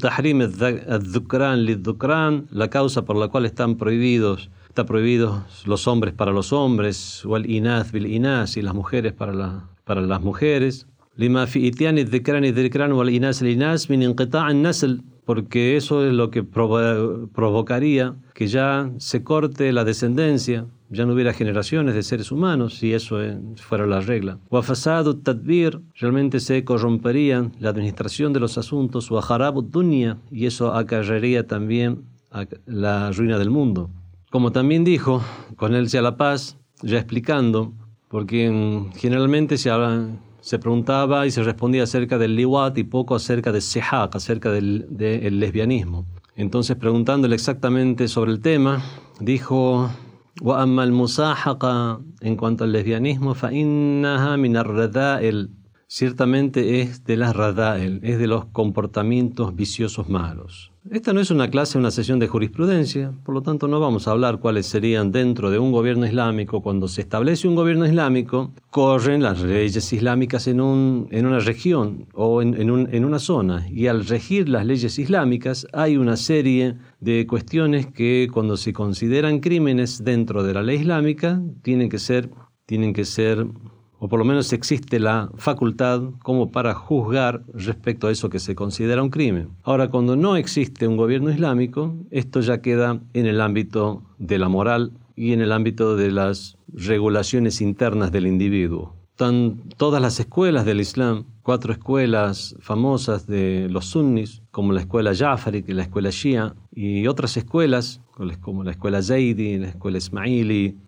tahrim 0.00 0.40
la 2.50 2.68
causa 2.70 3.04
por 3.04 3.16
la 3.16 3.28
cual 3.28 3.44
están 3.44 3.76
prohibidos, 3.76 4.50
está 4.68 4.86
prohibidos 4.86 5.66
los 5.66 5.86
hombres 5.86 6.14
para 6.14 6.32
los 6.32 6.52
hombres, 6.52 7.22
wal 7.24 7.48
inas 7.48 7.92
bil 7.92 8.06
inas 8.06 8.56
y 8.56 8.62
las 8.62 8.74
mujeres 8.74 9.12
para, 9.12 9.34
la, 9.34 9.68
para 9.84 10.00
las 10.00 10.22
mujeres, 10.22 10.86
lima 11.16 11.46
fi 11.46 11.66
itiani 11.66 12.04
wal 12.92 13.10
inas 13.10 13.42
inas 13.42 13.90
min 13.90 14.16
nasl 14.62 15.02
porque 15.30 15.76
eso 15.76 16.04
es 16.04 16.12
lo 16.12 16.32
que 16.32 16.42
provocaría 16.42 18.16
que 18.34 18.48
ya 18.48 18.90
se 18.98 19.22
corte 19.22 19.72
la 19.72 19.84
descendencia, 19.84 20.66
ya 20.88 21.06
no 21.06 21.12
hubiera 21.12 21.32
generaciones 21.32 21.94
de 21.94 22.02
seres 22.02 22.32
humanos 22.32 22.78
si 22.78 22.92
eso 22.92 23.18
fuera 23.54 23.86
la 23.86 24.00
regla. 24.00 24.40
Wafasadu 24.50 25.14
tadbir, 25.22 25.80
realmente 25.94 26.40
se 26.40 26.64
corrompería 26.64 27.48
la 27.60 27.70
administración 27.70 28.32
de 28.32 28.40
los 28.40 28.58
asuntos, 28.58 29.08
waharabu 29.08 29.62
dunya, 29.62 30.18
y 30.32 30.46
eso 30.46 30.74
acarrearía 30.74 31.46
también 31.46 32.02
la 32.66 33.12
ruina 33.12 33.38
del 33.38 33.50
mundo. 33.50 33.88
Como 34.32 34.50
también 34.50 34.82
dijo, 34.82 35.22
con 35.54 35.76
él 35.76 35.88
sea 35.88 36.02
la 36.02 36.16
paz, 36.16 36.56
ya 36.82 36.98
explicando, 36.98 37.72
porque 38.08 38.90
generalmente 38.96 39.58
se 39.58 39.70
habla 39.70 40.08
se 40.40 40.58
preguntaba 40.58 41.26
y 41.26 41.30
se 41.30 41.42
respondía 41.42 41.84
acerca 41.84 42.18
del 42.18 42.36
liwat 42.36 42.76
y 42.78 42.84
poco 42.84 43.14
acerca 43.14 43.52
de 43.52 43.60
sehak, 43.60 44.14
acerca 44.16 44.50
del, 44.50 44.86
lesbianismo. 44.98 46.06
Entonces, 46.36 46.76
preguntándole 46.76 47.34
exactamente 47.34 48.08
sobre 48.08 48.32
el 48.32 48.40
tema, 48.40 48.82
dijo: 49.20 49.90
Wa 50.40 50.64
en 50.64 52.36
cuanto 52.36 52.64
al 52.64 52.72
lesbianismo, 52.72 53.34
fa 53.34 53.52
innaha 53.52 54.36
min 54.36 54.56
ciertamente 55.86 56.80
es 56.80 57.04
de 57.04 57.16
las 57.16 57.34
rada'el, 57.34 57.98
es 58.04 58.18
de 58.18 58.28
los 58.28 58.44
comportamientos 58.46 59.56
viciosos 59.56 60.08
malos. 60.08 60.70
Esta 60.88 61.12
no 61.12 61.20
es 61.20 61.30
una 61.30 61.50
clase, 61.50 61.76
una 61.76 61.90
sesión 61.90 62.18
de 62.18 62.26
jurisprudencia, 62.26 63.12
por 63.22 63.34
lo 63.34 63.42
tanto 63.42 63.68
no 63.68 63.80
vamos 63.80 64.08
a 64.08 64.12
hablar 64.12 64.40
cuáles 64.40 64.64
serían 64.64 65.12
dentro 65.12 65.50
de 65.50 65.58
un 65.58 65.72
gobierno 65.72 66.06
islámico. 66.06 66.62
Cuando 66.62 66.88
se 66.88 67.02
establece 67.02 67.46
un 67.46 67.54
gobierno 67.54 67.84
islámico, 67.84 68.54
corren 68.70 69.22
las 69.22 69.42
leyes 69.42 69.92
islámicas 69.92 70.46
en, 70.46 70.62
un, 70.62 71.06
en 71.10 71.26
una 71.26 71.40
región 71.40 72.06
o 72.14 72.40
en, 72.40 72.58
en, 72.58 72.70
un, 72.70 72.88
en 72.94 73.04
una 73.04 73.18
zona, 73.18 73.68
y 73.68 73.88
al 73.88 74.06
regir 74.06 74.48
las 74.48 74.64
leyes 74.64 74.98
islámicas 74.98 75.66
hay 75.74 75.98
una 75.98 76.16
serie 76.16 76.76
de 76.98 77.26
cuestiones 77.26 77.86
que 77.86 78.28
cuando 78.32 78.56
se 78.56 78.72
consideran 78.72 79.40
crímenes 79.40 80.02
dentro 80.02 80.42
de 80.42 80.54
la 80.54 80.62
ley 80.62 80.78
islámica 80.78 81.42
tienen 81.60 81.90
que 81.90 81.98
ser, 81.98 82.30
tienen 82.64 82.94
que 82.94 83.04
ser 83.04 83.46
o 84.00 84.08
por 84.08 84.18
lo 84.18 84.24
menos 84.24 84.52
existe 84.52 84.98
la 84.98 85.30
facultad 85.36 86.02
como 86.22 86.50
para 86.50 86.74
juzgar 86.74 87.44
respecto 87.52 88.08
a 88.08 88.10
eso 88.10 88.30
que 88.30 88.38
se 88.38 88.54
considera 88.54 89.02
un 89.02 89.10
crimen. 89.10 89.50
Ahora, 89.62 89.88
cuando 89.88 90.16
no 90.16 90.36
existe 90.36 90.88
un 90.88 90.96
gobierno 90.96 91.30
islámico, 91.30 91.94
esto 92.10 92.40
ya 92.40 92.62
queda 92.62 92.98
en 93.12 93.26
el 93.26 93.40
ámbito 93.40 94.02
de 94.18 94.38
la 94.38 94.48
moral 94.48 94.92
y 95.16 95.32
en 95.32 95.42
el 95.42 95.52
ámbito 95.52 95.96
de 95.96 96.10
las 96.10 96.56
regulaciones 96.72 97.60
internas 97.60 98.10
del 98.10 98.26
individuo. 98.26 98.94
Están 99.10 99.60
todas 99.76 100.00
las 100.00 100.18
escuelas 100.18 100.64
del 100.64 100.80
Islam, 100.80 101.26
cuatro 101.42 101.74
escuelas 101.74 102.56
famosas 102.60 103.26
de 103.26 103.68
los 103.68 103.84
sunnis, 103.84 104.40
como 104.50 104.72
la 104.72 104.80
escuela 104.80 105.14
Jafari, 105.14 105.62
la 105.66 105.82
escuela 105.82 106.08
Shia, 106.08 106.54
y 106.74 107.06
otras 107.06 107.36
escuelas, 107.36 108.00
como 108.40 108.64
la 108.64 108.70
escuela 108.70 109.02
Zaidi, 109.02 109.58
la 109.58 109.68
escuela 109.68 109.98
Ismaili, 109.98 110.78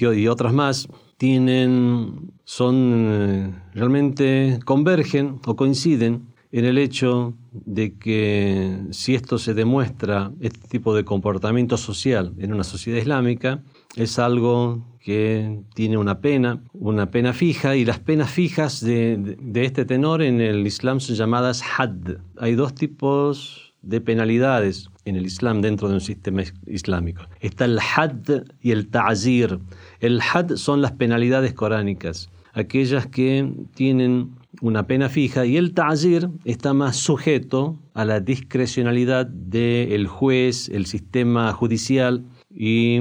y 0.00 0.26
otras 0.26 0.52
más, 0.52 0.88
tienen, 1.16 2.32
son, 2.44 2.74
eh, 3.08 3.54
realmente 3.74 4.58
convergen 4.64 5.40
o 5.46 5.56
coinciden 5.56 6.34
en 6.52 6.64
el 6.64 6.78
hecho 6.78 7.34
de 7.52 7.94
que 7.94 8.78
si 8.90 9.14
esto 9.14 9.38
se 9.38 9.54
demuestra, 9.54 10.30
este 10.40 10.68
tipo 10.68 10.94
de 10.94 11.04
comportamiento 11.04 11.76
social 11.76 12.32
en 12.38 12.52
una 12.52 12.62
sociedad 12.62 12.98
islámica, 12.98 13.62
es 13.96 14.18
algo 14.18 14.86
que 15.00 15.60
tiene 15.74 15.98
una 15.98 16.20
pena, 16.20 16.62
una 16.72 17.10
pena 17.10 17.32
fija, 17.32 17.76
y 17.76 17.84
las 17.84 17.98
penas 17.98 18.30
fijas 18.30 18.80
de, 18.80 19.36
de 19.40 19.64
este 19.64 19.84
tenor 19.84 20.22
en 20.22 20.40
el 20.40 20.66
Islam 20.66 21.00
son 21.00 21.16
llamadas 21.16 21.62
had. 21.76 22.18
Hay 22.38 22.54
dos 22.54 22.74
tipos 22.74 23.63
de 23.84 24.00
penalidades 24.00 24.88
en 25.04 25.16
el 25.16 25.26
Islam 25.26 25.60
dentro 25.60 25.88
de 25.88 25.94
un 25.94 26.00
sistema 26.00 26.42
islámico. 26.66 27.22
Está 27.40 27.64
el 27.66 27.78
had 27.78 28.44
y 28.60 28.70
el 28.70 28.88
ta'zir. 28.88 29.58
El 30.00 30.20
had 30.20 30.56
son 30.56 30.82
las 30.82 30.92
penalidades 30.92 31.52
coránicas, 31.52 32.30
aquellas 32.52 33.06
que 33.06 33.52
tienen 33.74 34.36
una 34.60 34.86
pena 34.86 35.08
fija 35.08 35.44
y 35.46 35.56
el 35.56 35.74
ta'zir 35.74 36.28
está 36.44 36.72
más 36.72 36.96
sujeto 36.96 37.78
a 37.92 38.04
la 38.04 38.20
discrecionalidad 38.20 39.26
del 39.26 40.06
juez, 40.06 40.68
el 40.68 40.86
sistema 40.86 41.52
judicial 41.52 42.24
y 42.50 43.00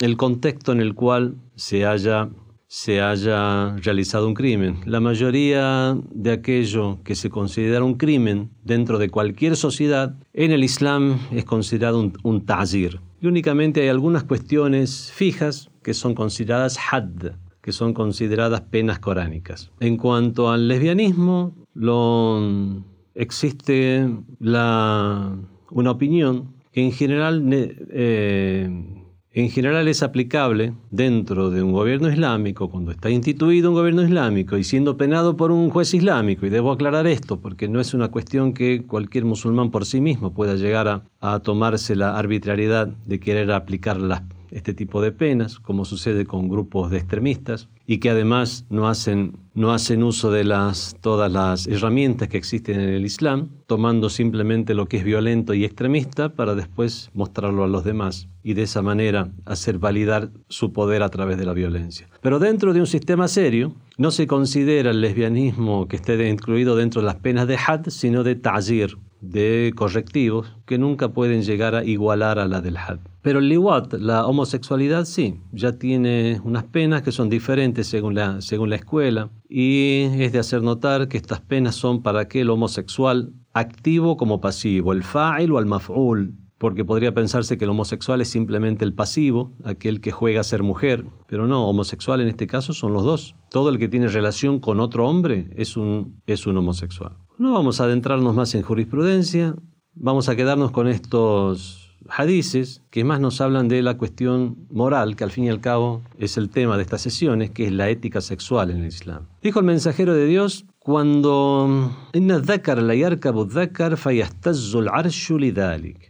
el 0.00 0.16
contexto 0.16 0.72
en 0.72 0.80
el 0.80 0.94
cual 0.94 1.36
se 1.56 1.84
haya, 1.84 2.28
se 2.74 3.00
haya 3.00 3.76
realizado 3.76 4.26
un 4.26 4.34
crimen. 4.34 4.80
La 4.84 4.98
mayoría 4.98 5.96
de 6.10 6.32
aquello 6.32 6.98
que 7.04 7.14
se 7.14 7.30
considera 7.30 7.84
un 7.84 7.94
crimen 7.94 8.50
dentro 8.64 8.98
de 8.98 9.10
cualquier 9.10 9.54
sociedad, 9.54 10.16
en 10.32 10.50
el 10.50 10.64
Islam 10.64 11.20
es 11.30 11.44
considerado 11.44 12.00
un, 12.00 12.18
un 12.24 12.44
ta'zir. 12.44 13.00
Y 13.20 13.28
únicamente 13.28 13.80
hay 13.80 13.90
algunas 13.90 14.24
cuestiones 14.24 15.12
fijas 15.12 15.70
que 15.84 15.94
son 15.94 16.16
consideradas 16.16 16.76
hadd, 16.90 17.36
que 17.62 17.70
son 17.70 17.94
consideradas 17.94 18.62
penas 18.62 18.98
coránicas. 18.98 19.70
En 19.78 19.96
cuanto 19.96 20.50
al 20.50 20.66
lesbianismo, 20.66 21.54
lo, 21.74 22.82
existe 23.14 24.04
una 24.40 25.90
opinión 25.92 26.54
que 26.72 26.82
en 26.82 26.90
general, 26.90 27.48
eh, 27.52 28.68
en 29.34 29.50
general 29.50 29.88
es 29.88 30.04
aplicable 30.04 30.74
dentro 30.92 31.50
de 31.50 31.60
un 31.60 31.72
gobierno 31.72 32.08
islámico, 32.08 32.70
cuando 32.70 32.92
está 32.92 33.10
instituido 33.10 33.70
un 33.70 33.74
gobierno 33.74 34.02
islámico 34.02 34.56
y 34.56 34.62
siendo 34.62 34.96
penado 34.96 35.36
por 35.36 35.50
un 35.50 35.70
juez 35.70 35.92
islámico, 35.92 36.46
y 36.46 36.50
debo 36.50 36.70
aclarar 36.70 37.08
esto 37.08 37.40
porque 37.40 37.68
no 37.68 37.80
es 37.80 37.94
una 37.94 38.08
cuestión 38.08 38.54
que 38.54 38.84
cualquier 38.86 39.24
musulmán 39.24 39.72
por 39.72 39.86
sí 39.86 40.00
mismo 40.00 40.32
pueda 40.32 40.54
llegar 40.54 41.02
a, 41.20 41.40
tomarse 41.40 41.96
la 41.96 42.16
arbitrariedad 42.16 42.86
de 42.86 43.18
querer 43.18 43.50
aplicar 43.50 44.00
las 44.00 44.22
este 44.54 44.72
tipo 44.72 45.02
de 45.02 45.12
penas, 45.12 45.58
como 45.58 45.84
sucede 45.84 46.24
con 46.24 46.48
grupos 46.48 46.90
de 46.90 46.98
extremistas, 46.98 47.68
y 47.86 47.98
que 47.98 48.08
además 48.08 48.64
no 48.70 48.88
hacen, 48.88 49.36
no 49.54 49.72
hacen 49.72 50.02
uso 50.02 50.30
de 50.30 50.44
las, 50.44 50.96
todas 51.00 51.30
las 51.30 51.66
herramientas 51.66 52.28
que 52.28 52.38
existen 52.38 52.80
en 52.80 52.88
el 52.88 53.04
Islam, 53.04 53.48
tomando 53.66 54.08
simplemente 54.08 54.74
lo 54.74 54.86
que 54.86 54.98
es 54.98 55.04
violento 55.04 55.54
y 55.54 55.64
extremista 55.64 56.30
para 56.30 56.54
después 56.54 57.10
mostrarlo 57.14 57.64
a 57.64 57.68
los 57.68 57.84
demás 57.84 58.28
y 58.42 58.54
de 58.54 58.62
esa 58.62 58.80
manera 58.80 59.28
hacer 59.44 59.78
validar 59.78 60.30
su 60.48 60.72
poder 60.72 61.02
a 61.02 61.08
través 61.08 61.36
de 61.36 61.46
la 61.46 61.52
violencia. 61.52 62.08
Pero 62.20 62.38
dentro 62.38 62.72
de 62.72 62.80
un 62.80 62.86
sistema 62.86 63.26
serio, 63.26 63.74
no 63.98 64.10
se 64.10 64.26
considera 64.26 64.90
el 64.90 65.00
lesbianismo 65.00 65.88
que 65.88 65.96
esté 65.96 66.28
incluido 66.28 66.76
dentro 66.76 67.00
de 67.00 67.06
las 67.06 67.16
penas 67.16 67.48
de 67.48 67.56
had, 67.56 67.88
sino 67.88 68.22
de 68.22 68.36
ta'zir, 68.36 68.96
de 69.30 69.72
correctivos 69.74 70.56
que 70.66 70.78
nunca 70.78 71.08
pueden 71.08 71.42
llegar 71.42 71.74
a 71.74 71.84
igualar 71.84 72.38
a 72.38 72.46
la 72.46 72.60
del 72.60 72.76
had. 72.76 72.98
Pero 73.22 73.38
el 73.38 73.48
liwat, 73.48 73.94
la 73.94 74.26
homosexualidad, 74.26 75.06
sí, 75.06 75.40
ya 75.52 75.78
tiene 75.78 76.40
unas 76.44 76.64
penas 76.64 77.02
que 77.02 77.12
son 77.12 77.30
diferentes 77.30 77.86
según 77.86 78.14
la, 78.14 78.40
según 78.40 78.70
la 78.70 78.76
escuela 78.76 79.30
y 79.48 80.02
es 80.18 80.32
de 80.32 80.38
hacer 80.38 80.62
notar 80.62 81.08
que 81.08 81.16
estas 81.16 81.40
penas 81.40 81.74
son 81.74 82.02
para 82.02 82.20
aquel 82.20 82.50
homosexual 82.50 83.32
activo 83.54 84.16
como 84.16 84.40
pasivo, 84.40 84.92
el 84.92 85.04
fa'il 85.04 85.52
o 85.52 85.58
el 85.58 85.66
maf'ul, 85.66 86.34
porque 86.58 86.84
podría 86.84 87.14
pensarse 87.14 87.58
que 87.58 87.64
el 87.64 87.70
homosexual 87.70 88.20
es 88.20 88.28
simplemente 88.28 88.84
el 88.84 88.94
pasivo, 88.94 89.52
aquel 89.64 90.00
que 90.00 90.12
juega 90.12 90.40
a 90.40 90.44
ser 90.44 90.62
mujer, 90.62 91.04
pero 91.26 91.46
no, 91.46 91.68
homosexual 91.68 92.20
en 92.20 92.28
este 92.28 92.46
caso 92.46 92.72
son 92.72 92.92
los 92.92 93.04
dos. 93.04 93.34
Todo 93.50 93.68
el 93.68 93.78
que 93.78 93.88
tiene 93.88 94.08
relación 94.08 94.60
con 94.60 94.80
otro 94.80 95.08
hombre 95.08 95.50
es 95.56 95.76
un, 95.76 96.20
es 96.26 96.46
un 96.46 96.56
homosexual. 96.56 97.16
No 97.36 97.52
vamos 97.52 97.80
a 97.80 97.84
adentrarnos 97.84 98.34
más 98.34 98.54
en 98.54 98.62
jurisprudencia, 98.62 99.56
vamos 99.92 100.28
a 100.28 100.36
quedarnos 100.36 100.70
con 100.70 100.86
estos 100.86 101.96
hadices 102.08 102.82
que 102.90 103.02
más 103.02 103.18
nos 103.18 103.40
hablan 103.40 103.66
de 103.66 103.82
la 103.82 103.98
cuestión 103.98 104.68
moral, 104.70 105.16
que 105.16 105.24
al 105.24 105.32
fin 105.32 105.44
y 105.44 105.48
al 105.48 105.60
cabo 105.60 106.02
es 106.18 106.36
el 106.36 106.48
tema 106.48 106.76
de 106.76 106.82
estas 106.82 107.00
sesiones, 107.02 107.50
que 107.50 107.66
es 107.66 107.72
la 107.72 107.90
ética 107.90 108.20
sexual 108.20 108.70
en 108.70 108.82
el 108.82 108.86
Islam. 108.86 109.26
Dijo 109.42 109.58
el 109.58 109.64
mensajero 109.64 110.14
de 110.14 110.26
Dios, 110.26 110.66
cuando 110.78 111.90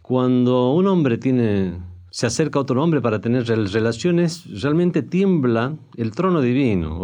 cuando 0.03 0.73
un 0.73 0.87
hombre 0.87 1.17
tiene 1.17 1.79
se 2.15 2.25
acerca 2.25 2.59
otro 2.59 2.81
hombre 2.81 3.01
para 3.01 3.19
tener 3.19 3.45
relaciones, 3.45 4.45
realmente 4.61 5.01
tiembla 5.01 5.75
el 5.97 6.11
trono 6.11 6.39
divino. 6.39 6.97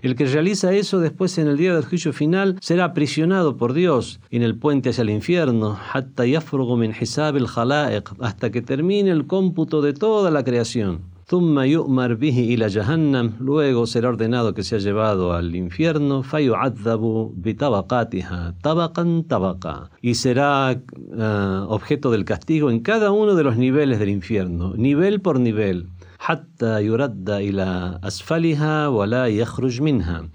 El 0.00 0.14
que 0.14 0.24
realiza 0.24 0.72
eso 0.72 1.00
después 1.00 1.36
en 1.36 1.48
el 1.48 1.58
día 1.58 1.74
del 1.74 1.84
juicio 1.84 2.14
final 2.14 2.56
será 2.62 2.86
aprisionado 2.86 3.58
por 3.58 3.74
Dios 3.74 4.20
en 4.30 4.42
el 4.42 4.56
puente 4.56 4.88
hacia 4.88 5.02
el 5.02 5.10
infierno 5.10 5.78
hasta 5.92 6.24
que 8.50 8.62
termine 8.62 9.10
el 9.10 9.26
cómputo 9.26 9.82
de 9.82 9.92
toda 9.92 10.30
la 10.30 10.44
creación. 10.44 11.11
Luego 13.38 13.86
será 13.86 14.08
ordenado 14.08 14.54
que 14.54 14.62
sea 14.62 14.78
llevado 14.78 15.32
al 15.32 15.54
infierno. 15.54 16.22
y 20.00 20.14
será 20.14 20.82
ah, 21.18 21.66
objeto 21.68 22.10
del 22.10 22.24
castigo 22.24 22.70
en 22.70 22.80
cada 22.80 23.12
uno 23.12 23.34
de 23.34 23.44
los 23.44 23.56
niveles 23.56 23.98
del 23.98 24.08
infierno, 24.08 24.74
nivel 24.76 25.20
por 25.20 25.40
nivel. 25.40 25.88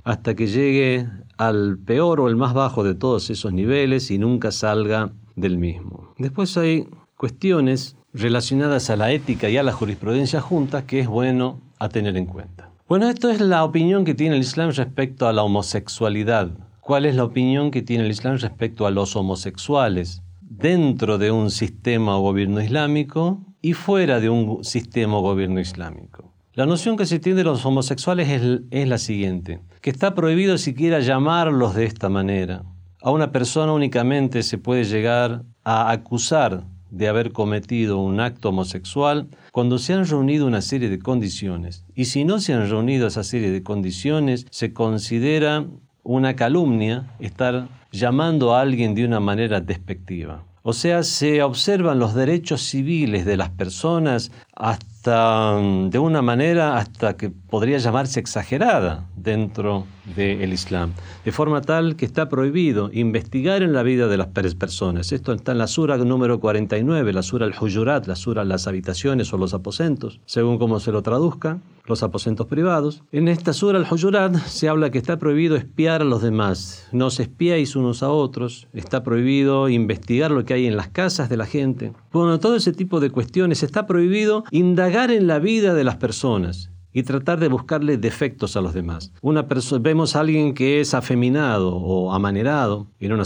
Hasta 0.03 0.35
que 0.35 0.47
llegue 0.47 1.07
al 1.37 1.77
peor 1.77 2.19
o 2.19 2.27
el 2.27 2.35
más 2.35 2.53
bajo 2.53 2.83
de 2.83 2.95
todos 2.95 3.29
esos 3.29 3.53
niveles 3.53 4.09
y 4.09 4.17
nunca 4.17 4.51
salga 4.51 5.11
del 5.35 5.57
mismo. 5.57 6.13
Después 6.17 6.57
hay 6.57 6.87
cuestiones 7.15 7.96
relacionadas 8.17 8.89
a 8.89 8.95
la 8.95 9.11
ética 9.11 9.49
y 9.49 9.57
a 9.57 9.63
la 9.63 9.71
jurisprudencia 9.71 10.41
juntas 10.41 10.83
que 10.83 10.99
es 10.99 11.07
bueno 11.07 11.61
a 11.79 11.89
tener 11.89 12.17
en 12.17 12.25
cuenta. 12.25 12.69
Bueno, 12.87 13.09
esto 13.09 13.29
es 13.29 13.41
la 13.41 13.63
opinión 13.63 14.05
que 14.05 14.15
tiene 14.15 14.35
el 14.35 14.41
Islam 14.41 14.71
respecto 14.71 15.27
a 15.27 15.33
la 15.33 15.43
homosexualidad. 15.43 16.51
¿Cuál 16.79 17.05
es 17.05 17.15
la 17.15 17.25
opinión 17.25 17.71
que 17.71 17.81
tiene 17.81 18.05
el 18.05 18.11
Islam 18.11 18.37
respecto 18.37 18.87
a 18.87 18.91
los 18.91 19.15
homosexuales 19.15 20.21
dentro 20.41 21.17
de 21.17 21.31
un 21.31 21.51
sistema 21.51 22.17
o 22.17 22.21
gobierno 22.21 22.61
islámico 22.61 23.41
y 23.61 23.73
fuera 23.73 24.19
de 24.19 24.29
un 24.29 24.63
sistema 24.63 25.17
o 25.17 25.21
gobierno 25.21 25.59
islámico. 25.59 26.33
La 26.53 26.65
noción 26.65 26.97
que 26.97 27.05
se 27.05 27.19
tiene 27.19 27.37
de 27.37 27.43
los 27.43 27.65
homosexuales 27.65 28.29
es, 28.71 28.87
la 28.87 28.97
siguiente, 28.97 29.59
que 29.81 29.89
está 29.89 30.15
prohibido 30.15 30.57
siquiera 30.57 30.99
llamarlos 30.99 31.75
de 31.75 31.85
esta 31.85 32.09
manera. 32.09 32.63
A 33.01 33.11
una 33.11 33.31
persona 33.31 33.73
únicamente 33.73 34.41
se 34.41 34.57
puede 34.57 34.83
llegar 34.83 35.43
a 35.63 35.91
acusar 35.91 36.63
de 36.97 37.07
haber 37.07 37.31
cometido 37.31 37.99
un 37.99 38.19
acto 38.19 38.49
homosexual 38.49 39.27
cuando 39.51 39.77
se 39.77 39.93
han 39.93 40.05
reunido 40.07 40.47
una 40.47 40.61
serie 40.61 40.89
de 40.89 40.99
condiciones. 40.99 41.85
Y 41.95 42.05
si 42.05 42.25
no 42.25 42.39
se 42.39 42.53
han 42.53 42.69
reunido 42.69 43.07
esa 43.07 43.23
serie 43.23 43.51
de 43.51 43.63
condiciones, 43.63 44.45
se 44.49 44.73
considera 44.73 45.65
una 46.03 46.35
calumnia 46.35 47.15
estar 47.19 47.67
llamando 47.91 48.55
a 48.55 48.61
alguien 48.61 48.95
de 48.95 49.05
una 49.05 49.19
manera 49.19 49.61
despectiva. 49.61 50.43
O 50.63 50.73
sea, 50.73 51.03
se 51.03 51.41
observan 51.43 51.99
los 51.99 52.13
derechos 52.13 52.61
civiles 52.61 53.25
de 53.25 53.37
las 53.37 53.49
personas 53.51 54.31
hasta 54.53 55.57
mm, 55.57 55.89
de 55.91 55.99
una 55.99 56.21
manera 56.21 56.77
hasta 56.77 57.15
que 57.15 57.29
podría 57.29 57.77
llamarse 57.77 58.19
exagerada 58.19 59.05
dentro 59.15 59.85
del 60.15 60.53
Islam, 60.53 60.93
de 61.25 61.31
forma 61.31 61.61
tal 61.61 61.95
que 61.95 62.05
está 62.05 62.29
prohibido 62.29 62.89
investigar 62.93 63.61
en 63.63 63.73
la 63.73 63.83
vida 63.83 64.07
de 64.07 64.17
las 64.17 64.27
personas. 64.55 65.11
Esto 65.11 65.33
está 65.33 65.51
en 65.51 65.57
la 65.57 65.67
sura 65.67 65.97
número 65.97 66.39
49, 66.39 67.13
la 67.13 67.23
sura 67.23 67.45
al-Hujurat, 67.45 68.07
la 68.07 68.15
sura 68.15 68.45
las 68.45 68.67
habitaciones 68.67 69.33
o 69.33 69.37
los 69.37 69.53
aposentos, 69.53 70.19
según 70.25 70.57
como 70.57 70.79
se 70.79 70.91
lo 70.91 71.01
traduzca 71.01 71.59
los 71.85 72.03
aposentos 72.03 72.47
privados. 72.47 73.03
En 73.11 73.27
esta 73.27 73.53
sura 73.53 73.79
al-Hujurat 73.79 74.35
se 74.45 74.69
habla 74.69 74.91
que 74.91 74.97
está 74.97 75.17
prohibido 75.17 75.55
espiar 75.55 76.01
a 76.01 76.05
los 76.05 76.21
demás. 76.21 76.87
No 76.91 77.07
os 77.07 77.19
espiáis 77.19 77.75
unos 77.75 78.03
a 78.03 78.09
otros. 78.09 78.67
Está 78.73 79.03
prohibido 79.03 79.69
investigar 79.69 80.31
lo 80.31 80.45
que 80.45 80.53
hay 80.53 80.67
en 80.67 80.77
las 80.77 80.89
casas 80.89 81.29
de 81.29 81.37
la 81.37 81.45
gente. 81.45 81.93
Bueno, 82.11 82.39
todo 82.39 82.55
ese 82.55 82.73
tipo 82.73 82.99
de 82.99 83.09
cuestiones. 83.09 83.63
Está 83.63 83.87
prohibido 83.87 84.43
indagar 84.51 85.11
en 85.11 85.27
la 85.27 85.39
vida 85.39 85.73
de 85.73 85.83
las 85.83 85.95
personas 85.95 86.71
y 86.97 87.03
tratar 87.03 87.39
de 87.39 87.47
buscarle 87.47 87.97
defectos 87.97 88.57
a 88.57 88.61
los 88.61 88.73
demás. 88.73 89.13
Una 89.21 89.47
vemos 89.79 90.15
a 90.15 90.21
alguien 90.21 90.55
que 90.55 90.79
es 90.79 90.95
afeminado 90.95 91.75
o 91.75 92.11
amanerado 92.11 92.87
en 92.99 93.11
una, 93.11 93.23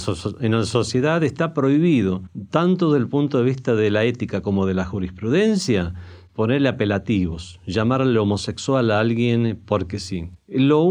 sociedad, 0.65 1.23
está 1.23 1.53
prohibido, 1.53 2.21
tanto 2.49 2.91
desde 2.91 3.03
el 3.03 3.07
punto 3.07 3.37
de 3.37 3.45
vista 3.45 3.73
de 3.73 3.89
la 3.89 4.03
ética 4.03 4.41
como 4.41 4.65
de 4.65 4.73
la 4.73 4.83
jurisprudencia, 4.83 5.93
ponerle 6.33 6.67
apelativos, 6.67 7.61
llamarle 7.65 8.19
homosexual 8.19 8.91
a 8.91 8.99
alguien 8.99 9.61
porque 9.65 9.99
sí. 9.99 10.31
Lo 10.49 10.85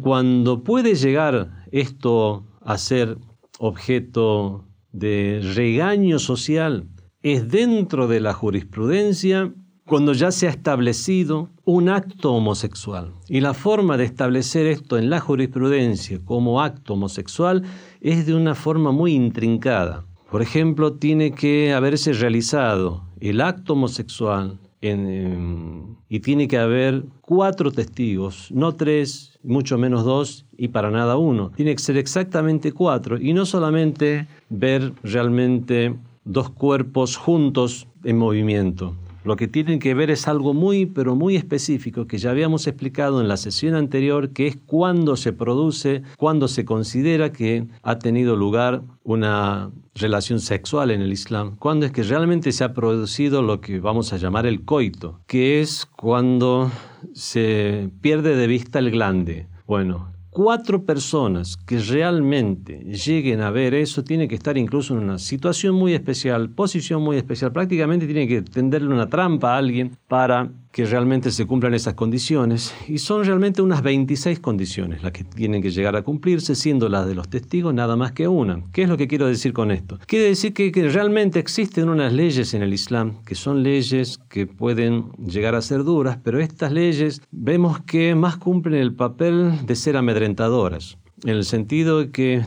cuando 0.00 0.62
puede 0.62 0.94
llegar 0.94 1.64
esto 1.72 2.44
a 2.60 2.78
ser 2.78 3.18
objeto 3.58 4.66
de 4.92 5.40
regaño 5.56 6.20
social 6.20 6.86
es 7.24 7.48
dentro 7.48 8.06
de 8.06 8.20
la 8.20 8.34
jurisprudencia 8.34 9.52
cuando 9.86 10.12
ya 10.14 10.30
se 10.30 10.46
ha 10.46 10.50
establecido 10.50 11.50
un 11.64 11.88
acto 11.88 12.32
homosexual. 12.32 13.12
Y 13.28 13.40
la 13.40 13.54
forma 13.54 13.96
de 13.96 14.04
establecer 14.04 14.66
esto 14.66 14.96
en 14.96 15.10
la 15.10 15.20
jurisprudencia 15.20 16.18
como 16.24 16.62
acto 16.62 16.94
homosexual 16.94 17.62
es 18.00 18.26
de 18.26 18.34
una 18.34 18.54
forma 18.54 18.92
muy 18.92 19.12
intrincada. 19.12 20.06
Por 20.30 20.42
ejemplo, 20.42 20.94
tiene 20.94 21.32
que 21.32 21.72
haberse 21.74 22.12
realizado 22.12 23.04
el 23.20 23.40
acto 23.40 23.74
homosexual 23.74 24.58
y 24.82 26.20
tiene 26.20 26.46
que 26.46 26.58
haber 26.58 27.04
cuatro 27.22 27.70
testigos, 27.70 28.50
no 28.50 28.74
tres, 28.74 29.38
mucho 29.42 29.78
menos 29.78 30.04
dos 30.04 30.44
y 30.58 30.68
para 30.68 30.90
nada 30.90 31.16
uno. 31.16 31.50
Tiene 31.56 31.74
que 31.74 31.82
ser 31.82 31.96
exactamente 31.96 32.72
cuatro 32.72 33.18
y 33.18 33.32
no 33.32 33.46
solamente 33.46 34.26
ver 34.50 34.92
realmente 35.02 35.94
dos 36.24 36.50
cuerpos 36.50 37.16
juntos 37.16 37.86
en 38.02 38.18
movimiento. 38.18 38.94
Lo 39.24 39.36
que 39.36 39.48
tienen 39.48 39.78
que 39.78 39.94
ver 39.94 40.10
es 40.10 40.28
algo 40.28 40.52
muy, 40.52 40.84
pero 40.84 41.16
muy 41.16 41.34
específico 41.34 42.06
que 42.06 42.18
ya 42.18 42.30
habíamos 42.30 42.66
explicado 42.66 43.22
en 43.22 43.28
la 43.28 43.38
sesión 43.38 43.74
anterior, 43.74 44.30
que 44.34 44.46
es 44.46 44.58
cuando 44.66 45.16
se 45.16 45.32
produce, 45.32 46.02
cuando 46.18 46.46
se 46.46 46.66
considera 46.66 47.32
que 47.32 47.66
ha 47.82 47.98
tenido 47.98 48.36
lugar 48.36 48.82
una 49.02 49.70
relación 49.94 50.40
sexual 50.40 50.90
en 50.90 51.00
el 51.00 51.10
Islam, 51.10 51.56
cuando 51.56 51.86
es 51.86 51.92
que 51.92 52.02
realmente 52.02 52.52
se 52.52 52.64
ha 52.64 52.74
producido 52.74 53.40
lo 53.40 53.62
que 53.62 53.80
vamos 53.80 54.12
a 54.12 54.18
llamar 54.18 54.44
el 54.44 54.64
coito, 54.66 55.20
que 55.26 55.62
es 55.62 55.86
cuando 55.86 56.70
se 57.14 57.88
pierde 58.02 58.36
de 58.36 58.46
vista 58.46 58.78
el 58.78 58.90
glande. 58.90 59.46
Bueno, 59.66 60.13
cuatro 60.34 60.84
personas 60.84 61.56
que 61.56 61.78
realmente 61.78 62.80
lleguen 62.80 63.40
a 63.40 63.52
ver 63.52 63.72
eso 63.72 64.02
tienen 64.02 64.28
que 64.28 64.34
estar 64.34 64.58
incluso 64.58 64.92
en 64.92 65.04
una 65.04 65.18
situación 65.18 65.76
muy 65.76 65.94
especial, 65.94 66.50
posición 66.50 67.02
muy 67.02 67.16
especial, 67.16 67.52
prácticamente 67.52 68.04
tienen 68.04 68.26
que 68.26 68.42
tenderle 68.42 68.88
una 68.88 69.08
trampa 69.08 69.54
a 69.54 69.58
alguien 69.58 69.96
para 70.08 70.50
que 70.74 70.84
realmente 70.86 71.30
se 71.30 71.46
cumplan 71.46 71.72
esas 71.72 71.94
condiciones. 71.94 72.74
Y 72.88 72.98
son 72.98 73.24
realmente 73.24 73.62
unas 73.62 73.80
26 73.80 74.40
condiciones 74.40 75.04
las 75.04 75.12
que 75.12 75.22
tienen 75.22 75.62
que 75.62 75.70
llegar 75.70 75.94
a 75.94 76.02
cumplirse, 76.02 76.56
siendo 76.56 76.88
las 76.88 77.06
de 77.06 77.14
los 77.14 77.28
testigos 77.28 77.72
nada 77.72 77.94
más 77.94 78.10
que 78.10 78.26
una. 78.26 78.60
¿Qué 78.72 78.82
es 78.82 78.88
lo 78.88 78.96
que 78.96 79.06
quiero 79.06 79.28
decir 79.28 79.52
con 79.52 79.70
esto? 79.70 80.00
Quiere 80.04 80.24
decir 80.24 80.52
que, 80.52 80.72
que 80.72 80.88
realmente 80.88 81.38
existen 81.38 81.88
unas 81.88 82.12
leyes 82.12 82.54
en 82.54 82.62
el 82.62 82.74
Islam, 82.74 83.22
que 83.24 83.36
son 83.36 83.62
leyes 83.62 84.18
que 84.28 84.48
pueden 84.48 85.12
llegar 85.12 85.54
a 85.54 85.62
ser 85.62 85.84
duras, 85.84 86.18
pero 86.24 86.40
estas 86.40 86.72
leyes 86.72 87.22
vemos 87.30 87.80
que 87.82 88.16
más 88.16 88.36
cumplen 88.36 88.80
el 88.80 88.94
papel 88.94 89.64
de 89.64 89.76
ser 89.76 89.96
amedrentadoras 89.96 90.98
en 91.22 91.30
el 91.30 91.44
sentido 91.44 92.00
de 92.00 92.10
que 92.10 92.46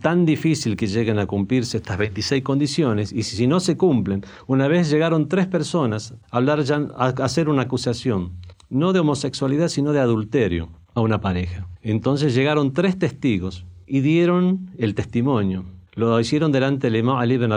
tan 0.00 0.26
difícil 0.26 0.76
que 0.76 0.86
lleguen 0.86 1.18
a 1.18 1.26
cumplirse 1.26 1.78
estas 1.78 1.96
26 1.98 2.42
condiciones 2.42 3.12
y 3.12 3.22
si 3.22 3.46
no 3.46 3.60
se 3.60 3.76
cumplen, 3.76 4.24
una 4.46 4.68
vez 4.68 4.90
llegaron 4.90 5.28
tres 5.28 5.46
personas 5.46 6.14
a, 6.30 6.36
hablar 6.36 6.62
a 6.96 7.06
hacer 7.06 7.48
una 7.48 7.62
acusación, 7.62 8.32
no 8.68 8.92
de 8.92 9.00
homosexualidad, 9.00 9.68
sino 9.68 9.92
de 9.92 10.00
adulterio 10.00 10.68
a 10.94 11.00
una 11.00 11.20
pareja. 11.20 11.66
Entonces 11.82 12.34
llegaron 12.34 12.72
tres 12.72 12.98
testigos 12.98 13.64
y 13.86 14.00
dieron 14.00 14.70
el 14.78 14.94
testimonio. 14.94 15.64
Lo 15.94 16.18
hicieron 16.18 16.52
delante 16.52 16.86
del 16.86 16.96
imam 16.96 17.18
Ali 17.18 17.36
ben 17.36 17.50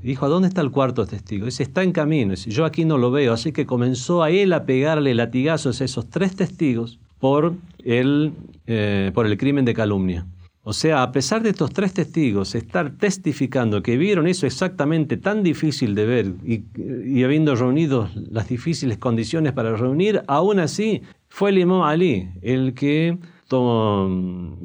Dijo, 0.00 0.26
¿a 0.26 0.28
dónde 0.28 0.46
está 0.46 0.60
el 0.60 0.70
cuarto 0.70 1.06
testigo? 1.06 1.46
Dice, 1.46 1.64
está 1.64 1.82
en 1.82 1.90
camino. 1.90 2.30
Dice, 2.30 2.50
yo 2.50 2.64
aquí 2.64 2.84
no 2.84 2.98
lo 2.98 3.10
veo. 3.10 3.32
Así 3.32 3.50
que 3.50 3.66
comenzó 3.66 4.22
a 4.22 4.30
él 4.30 4.52
a 4.52 4.64
pegarle 4.64 5.12
latigazos 5.12 5.80
a 5.80 5.84
esos 5.84 6.08
tres 6.08 6.36
testigos 6.36 7.00
por 7.18 7.54
el, 7.82 8.32
eh, 8.68 9.10
por 9.12 9.26
el 9.26 9.36
crimen 9.36 9.64
de 9.64 9.74
calumnia. 9.74 10.24
O 10.66 10.72
sea, 10.72 11.02
a 11.02 11.12
pesar 11.12 11.42
de 11.42 11.50
estos 11.50 11.70
tres 11.72 11.92
testigos 11.92 12.54
estar 12.54 12.96
testificando 12.96 13.82
que 13.82 13.98
vieron 13.98 14.26
eso 14.26 14.46
exactamente 14.46 15.18
tan 15.18 15.42
difícil 15.42 15.94
de 15.94 16.06
ver 16.06 16.34
y, 16.42 17.22
habiendo 17.22 17.54
reunido 17.54 18.08
las 18.30 18.48
difíciles 18.48 18.96
condiciones 18.96 19.52
para 19.52 19.76
reunir, 19.76 20.22
aún 20.26 20.58
así 20.60 21.02
fue 21.28 21.50
el 21.50 21.58
imam 21.58 21.82
Ali 21.82 22.30
el 22.40 22.72
que 22.72 23.18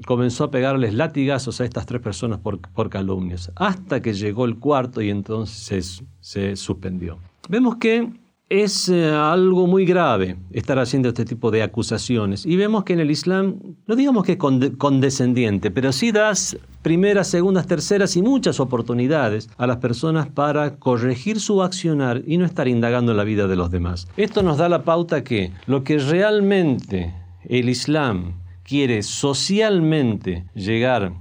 comenzó 0.06 0.46
a 0.46 0.52
pegarles 0.52 0.94
latigazos 0.94 1.60
a 1.60 1.66
estas 1.66 1.86
tres 1.86 2.02
personas 2.02 2.40
por, 2.40 2.60
por 2.60 2.90
calumnias, 2.90 3.52
hasta 3.56 4.02
que 4.02 4.14
llegó 4.14 4.46
el 4.46 4.58
cuarto 4.58 5.02
y 5.02 5.10
entonces 5.10 6.02
se 6.22 6.56
suspendió. 6.56 7.20
Vemos 7.50 7.76
que 7.76 8.10
es 8.50 8.90
eh, 8.90 9.12
algo 9.12 9.68
muy 9.68 9.86
grave 9.86 10.36
estar 10.52 10.80
haciendo 10.80 11.10
este 11.10 11.24
tipo 11.24 11.52
de 11.52 11.62
acusaciones. 11.62 12.46
Y 12.46 12.56
vemos 12.56 12.84
que 12.84 12.94
en 12.94 13.00
el 13.00 13.12
Islam, 13.12 13.60
no 13.86 13.96
digamos 13.96 14.26
que 14.26 14.34
es 14.34 14.38
condescendiente, 14.78 15.70
pero 15.70 15.92
sí 15.92 16.12
das 16.12 16.58
primeras, 16.82 17.28
segundas, 17.28 17.68
terceras 17.68 18.16
y 18.16 18.24
muchas 18.24 18.60
oportunidades 18.60 19.50
a 19.58 19.68
las 19.68 19.78
personas 19.78 20.28
para 20.28 20.78
corregir 20.78 21.40
su 21.40 21.62
accionar 21.62 22.24
y 22.26 22.38
no 22.38 22.46
estar 22.46 22.68
indagando 22.68 23.12
en 23.12 23.18
la 23.18 23.24
vida 23.24 23.48
de 23.48 23.56
los 23.56 23.70
demás. 23.70 24.08
Esto 24.18 24.42
nos 24.42 24.58
da 24.58 24.68
la 24.68 24.84
pauta 24.84 25.24
que 25.24 25.52
lo 25.68 25.84
que 25.84 26.00
realmente 26.00 27.14
el 27.48 27.70
Islam 27.70 28.34
quiere 28.64 29.04
socialmente 29.04 30.46
llegar 30.56 31.14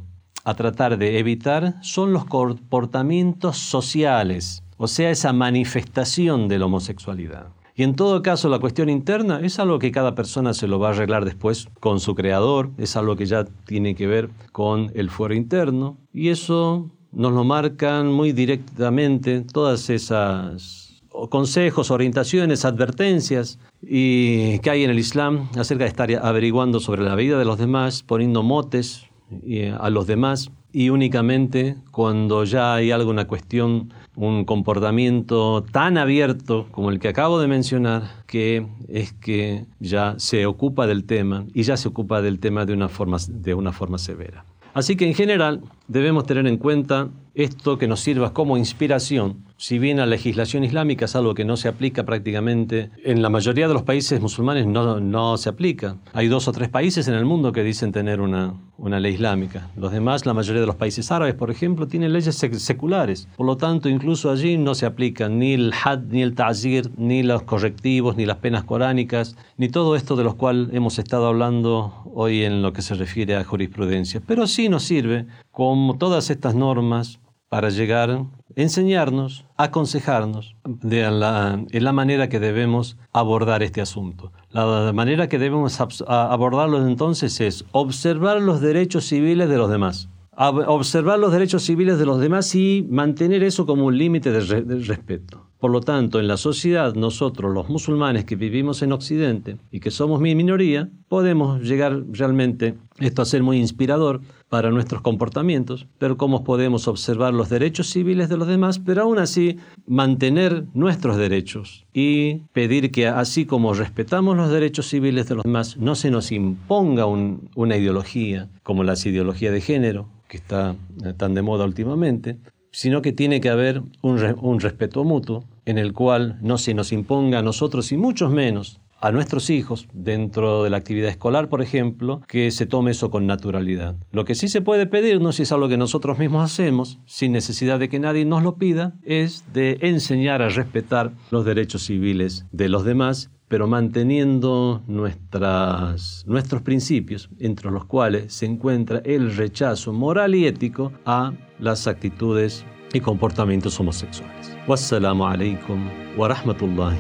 a 0.45 0.55
tratar 0.55 0.97
de 0.97 1.19
evitar 1.19 1.75
son 1.83 2.15
los 2.15 2.25
comportamientos 2.25 3.59
sociales 3.59 4.63
o 4.79 4.87
sea, 4.89 5.11
esa 5.11 5.33
manifestación 5.33 6.49
de 6.49 6.59
la 6.59 6.67
homosexualidad. 6.67 7.49
Y 7.75 7.85
en 7.85 7.95
todo 7.95 8.23
caso, 8.23 8.49
la 8.49 8.59
cuestión 8.59 8.89
interna 8.89 9.41
es 9.41 9.59
algo 9.61 9.79
que 9.79 9.93
cada 9.93 10.15
persona 10.15 10.53
se 10.55 10.67
lo 10.67 10.81
va 10.81 10.89
a 10.89 10.91
arreglar 10.93 11.25
después 11.25 11.69
con 11.79 12.01
su 12.01 12.15
creador, 12.15 12.71
es 12.79 12.97
algo 12.97 13.15
que 13.15 13.27
ya 13.27 13.45
tiene 13.67 13.95
que 13.95 14.07
ver 14.07 14.31
con 14.51 14.91
el 14.95 15.11
fuero 15.11 15.35
interno, 15.35 15.97
y 16.13 16.31
eso 16.31 16.91
nos 17.13 17.33
lo 17.33 17.45
marcan 17.45 18.13
muy 18.13 18.33
directamente 18.33 19.43
todas 19.43 19.91
esas 19.91 21.03
consejos, 21.31 21.91
orientaciones, 21.91 22.65
advertencias 22.65 23.59
y 23.83 24.59
que 24.61 24.71
hay 24.71 24.85
en 24.85 24.91
el 24.91 24.99
Islam 24.99 25.49
acerca 25.57 25.85
de 25.85 25.91
estar 25.91 26.11
averiguando 26.23 26.81
sobre 26.81 27.03
la 27.03 27.15
vida 27.15 27.39
de 27.39 27.45
los 27.45 27.59
demás, 27.59 28.03
poniendo 28.03 28.43
motes 28.43 29.07
eh, 29.45 29.75
a 29.79 29.91
los 29.91 30.07
demás 30.07 30.51
y 30.73 30.91
únicamente 30.91 31.77
cuando 31.91 32.45
ya 32.45 32.75
hay 32.75 32.91
alguna 32.91 33.27
cuestión, 33.27 33.93
un 34.17 34.45
comportamiento 34.45 35.65
tan 35.71 35.97
abierto 35.97 36.67
como 36.71 36.91
el 36.91 36.99
que 36.99 37.09
acabo 37.09 37.41
de 37.41 37.49
mencionar, 37.49 38.03
que 38.27 38.67
es 38.89 39.13
que 39.13 39.65
ya 39.81 40.15
se 40.19 40.47
ocupa 40.47 40.87
del 40.87 41.05
tema 41.05 41.47
y 41.55 41.63
ya 41.63 41.77
se 41.77 41.89
ocupa 41.89 42.21
del 42.21 42.39
tema 42.39 42.67
de 42.67 42.75
una 42.75 42.89
forma, 42.89 43.19
de 43.29 43.55
una 43.55 43.73
forma 43.73 43.99
severa. 43.99 44.45
Así 44.75 44.97
que 44.97 45.07
en 45.07 45.15
general 45.15 45.63
debemos 45.89 46.27
tener 46.27 46.47
en 46.47 46.57
cuenta 46.57 47.09
esto 47.39 47.79
que 47.79 47.87
nos 47.87 48.01
sirva 48.01 48.33
como 48.33 48.57
inspiración 48.57 49.49
si 49.61 49.81
bien 49.81 49.97
la 49.97 50.07
legislación 50.07 50.63
islámica 50.63 51.07
es 51.07 51.17
algo 51.17 51.35
que 51.35 51.45
no 51.45 51.57
se 51.57 51.67
aplica 51.67 52.07
prácticamente, 52.07 52.93
en 53.03 53.23
la 53.23 53.29
mayoría 53.29 53.67
de 53.67 53.75
los 53.75 53.83
países 53.83 54.21
musulmanes 54.21 54.69
no, 54.69 55.01
no 55.01 55.37
se 55.37 55.49
aplica. 55.49 55.97
Hay 56.13 56.29
dos 56.29 56.47
o 56.47 56.53
tres 56.53 56.69
países 56.69 57.09
en 57.09 57.15
el 57.15 57.25
mundo 57.25 57.51
que 57.51 57.65
dicen 57.65 57.91
tener 57.91 58.21
una, 58.21 58.55
una 58.77 59.01
ley 59.01 59.15
islámica. 59.15 59.69
Los 59.77 59.91
demás, 59.91 60.27
la 60.27 60.33
mayoría 60.33 60.61
de 60.61 60.67
los 60.69 60.77
países 60.77 61.11
árabes, 61.11 61.35
por 61.35 61.51
ejemplo, 61.51 61.89
tienen 61.89 62.13
leyes 62.13 62.37
seculares. 62.37 63.27
Por 63.37 63.47
lo 63.47 63.57
tanto, 63.57 63.89
incluso 63.89 64.31
allí 64.31 64.57
no 64.57 64.77
se 64.77 64.87
aplican 64.87 65.41
ni 65.41 65.55
el 65.55 65.73
had, 65.85 66.03
ni 66.05 66.23
el 66.23 66.37
ta'zir, 66.37 66.93
ni 66.97 67.25
los 67.25 67.43
correctivos, 67.43 68.17
ni 68.17 68.27
las 68.27 68.37
penas 68.37 68.63
coránicas, 68.63 69.37
ni 69.57 69.69
todo 69.69 69.97
esto 69.97 70.15
de 70.15 70.23
los 70.23 70.37
cuales 70.37 70.69
hemos 70.73 71.01
estado 71.01 71.27
hablando 71.27 72.05
hoy 72.15 72.45
en 72.45 72.63
lo 72.63 72.73
que 72.73 72.83
se 72.83 72.95
refiere 72.95 73.35
a 73.35 73.43
jurisprudencia. 73.43 74.23
Pero 74.25 74.47
sí 74.47 74.69
nos 74.69 74.85
sirve, 74.85 75.27
como 75.51 75.99
todas 75.99 76.31
estas 76.31 76.55
normas, 76.55 77.19
para 77.49 77.71
llegar 77.71 78.27
enseñarnos, 78.57 79.47
aconsejarnos 79.57 80.57
de 80.65 81.11
la 81.11 81.93
manera 81.93 82.29
que 82.29 82.41
debemos 82.41 82.97
abordar 83.13 83.63
este 83.63 83.81
asunto. 83.81 84.33
La 84.51 84.93
manera 84.93 85.29
que 85.29 85.39
debemos 85.39 85.81
abordarlo 86.07 86.87
entonces 86.87 87.41
es 87.41 87.65
observar 87.73 88.41
los 88.43 88.61
derechos 88.61 89.05
civiles 89.05 89.49
de 89.49 89.57
los 89.57 89.71
demás. 89.71 90.09
Observar 90.37 91.19
los 91.19 91.33
derechos 91.33 91.65
civiles 91.65 91.99
de 91.99 92.07
los 92.07 92.21
demás 92.21 92.55
y 92.55 92.87
mantener 92.89 93.43
eso 93.43 93.67
como 93.67 93.87
un 93.87 93.99
límite 93.99 94.31
de, 94.31 94.63
de 94.63 94.85
respeto. 94.85 95.49
Por 95.59 95.73
lo 95.73 95.81
tanto, 95.81 96.21
en 96.21 96.29
la 96.29 96.37
sociedad, 96.37 96.95
nosotros, 96.95 97.53
los 97.53 97.69
musulmanes 97.69 98.25
que 98.25 98.37
vivimos 98.37 98.81
en 98.83 98.93
Occidente 98.93 99.57
y 99.73 99.81
que 99.81 99.91
somos 99.91 100.21
mi 100.21 100.37
minoría, 100.37 100.89
podemos 101.09 101.61
llegar 101.63 102.05
realmente 102.13 102.77
esto 103.01 103.23
a 103.23 103.27
ser 103.27 103.43
muy 103.43 103.59
inspirador 103.59 104.21
para 104.49 104.71
nuestros 104.71 105.03
comportamientos, 105.03 105.87
pero 105.99 106.17
cómo 106.17 106.45
podemos 106.45 106.89
observar 106.89 107.35
los 107.35 107.49
derechos 107.49 107.91
civiles 107.91 108.29
de 108.29 108.37
los 108.37 108.49
demás, 108.49 108.79
pero 108.79 109.03
aún 109.03 109.19
así 109.19 109.59
mantener 109.87 110.65
nuestros 110.75 111.17
derechos 111.17 111.87
y 111.93 112.43
pedir 112.53 112.91
que 112.91 113.07
así 113.07 113.47
como 113.47 113.75
respetamos 113.75 114.37
los 114.37 114.51
derechos 114.51 114.89
civiles 114.89 115.29
de 115.29 115.37
los 115.37 115.45
demás, 115.45 115.77
no 115.77 115.95
se 115.95 116.11
nos 116.11 116.33
imponga 116.33 117.07
una 117.07 117.77
ideología 117.77 118.49
como 118.63 118.85
la 118.85 118.95
ideología 119.05 119.51
de 119.53 119.61
género, 119.61 120.09
que 120.29 120.37
está 120.37 120.77
eh, 121.05 121.15
tan 121.17 121.35
de 121.35 121.43
moda 121.43 121.65
últimamente, 121.65 122.39
sino 122.71 123.01
que 123.01 123.13
tiene 123.13 123.41
que 123.41 123.49
haber 123.49 123.83
un 124.03 124.61
respeto 124.61 125.05
mutuo 125.05 125.45
en 125.65 125.79
el 125.79 125.93
cual 125.93 126.39
no 126.43 126.59
se 126.59 126.75
nos 126.75 126.93
imponga 126.93 127.39
a 127.39 127.43
nosotros 127.43 127.93
y 127.93 127.97
muchos 127.97 128.31
menos 128.31 128.81
a 129.01 129.13
nuestros 129.13 129.51
hijos 129.51 129.89
dentro 129.93 130.65
de 130.65 130.71
la 130.71 130.77
actividad 130.77 131.11
escolar, 131.11 131.49
por 131.49 131.63
ejemplo, 131.63 132.23
que 132.29 132.51
se 132.51 132.67
tome 132.67 132.93
eso 132.93 133.11
con 133.11 133.27
naturalidad. 133.27 133.97
Lo 134.13 134.25
que 134.25 134.35
sí 134.35 134.49
se 134.49 134.61
puede 134.61 134.87
pedirnos, 134.87 135.37
si 135.37 135.43
es 135.43 135.53
algo 135.53 135.69
que 135.69 135.77
nosotros 135.77 136.19
mismos 136.19 136.45
hacemos, 136.45 136.99
sin 137.07 137.33
necesidad 137.33 137.79
de 137.79 137.89
que 137.89 138.01
nadie 138.01 138.25
nos 138.25 138.43
lo 138.43 138.57
pida, 138.57 138.95
es 139.03 139.45
de 139.53 139.79
enseñar 139.83 140.43
a 140.43 140.49
respetar 140.49 141.13
los 141.31 141.45
derechos 141.45 141.85
civiles 141.85 142.47
de 142.53 142.69
los 142.69 142.85
demás 142.85 143.31
pero 143.49 143.67
manteniendo 143.67 144.83
nuestras, 144.87 146.25
nuestros 146.27 146.63
principios, 146.63 147.31
entre 147.39 147.71
los 147.71 147.87
cuales 147.87 148.33
se 148.33 148.47
encuentra 148.47 149.01
el 149.05 149.35
rechazo 149.35 149.93
moral 149.93 150.35
y 150.35 150.47
ético 150.47 150.93
a 151.07 151.33
las 151.59 151.87
actitudes 151.87 152.65
y 152.93 153.01
comportamientos 153.01 153.79
homosexuales. 153.81 154.57
Wassalamu 154.67 155.27
alaikum 155.27 155.89
wa 156.17 156.29
rahmatullahi 156.29 156.99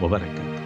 wa 0.00 0.08
barakatuh. 0.08 0.65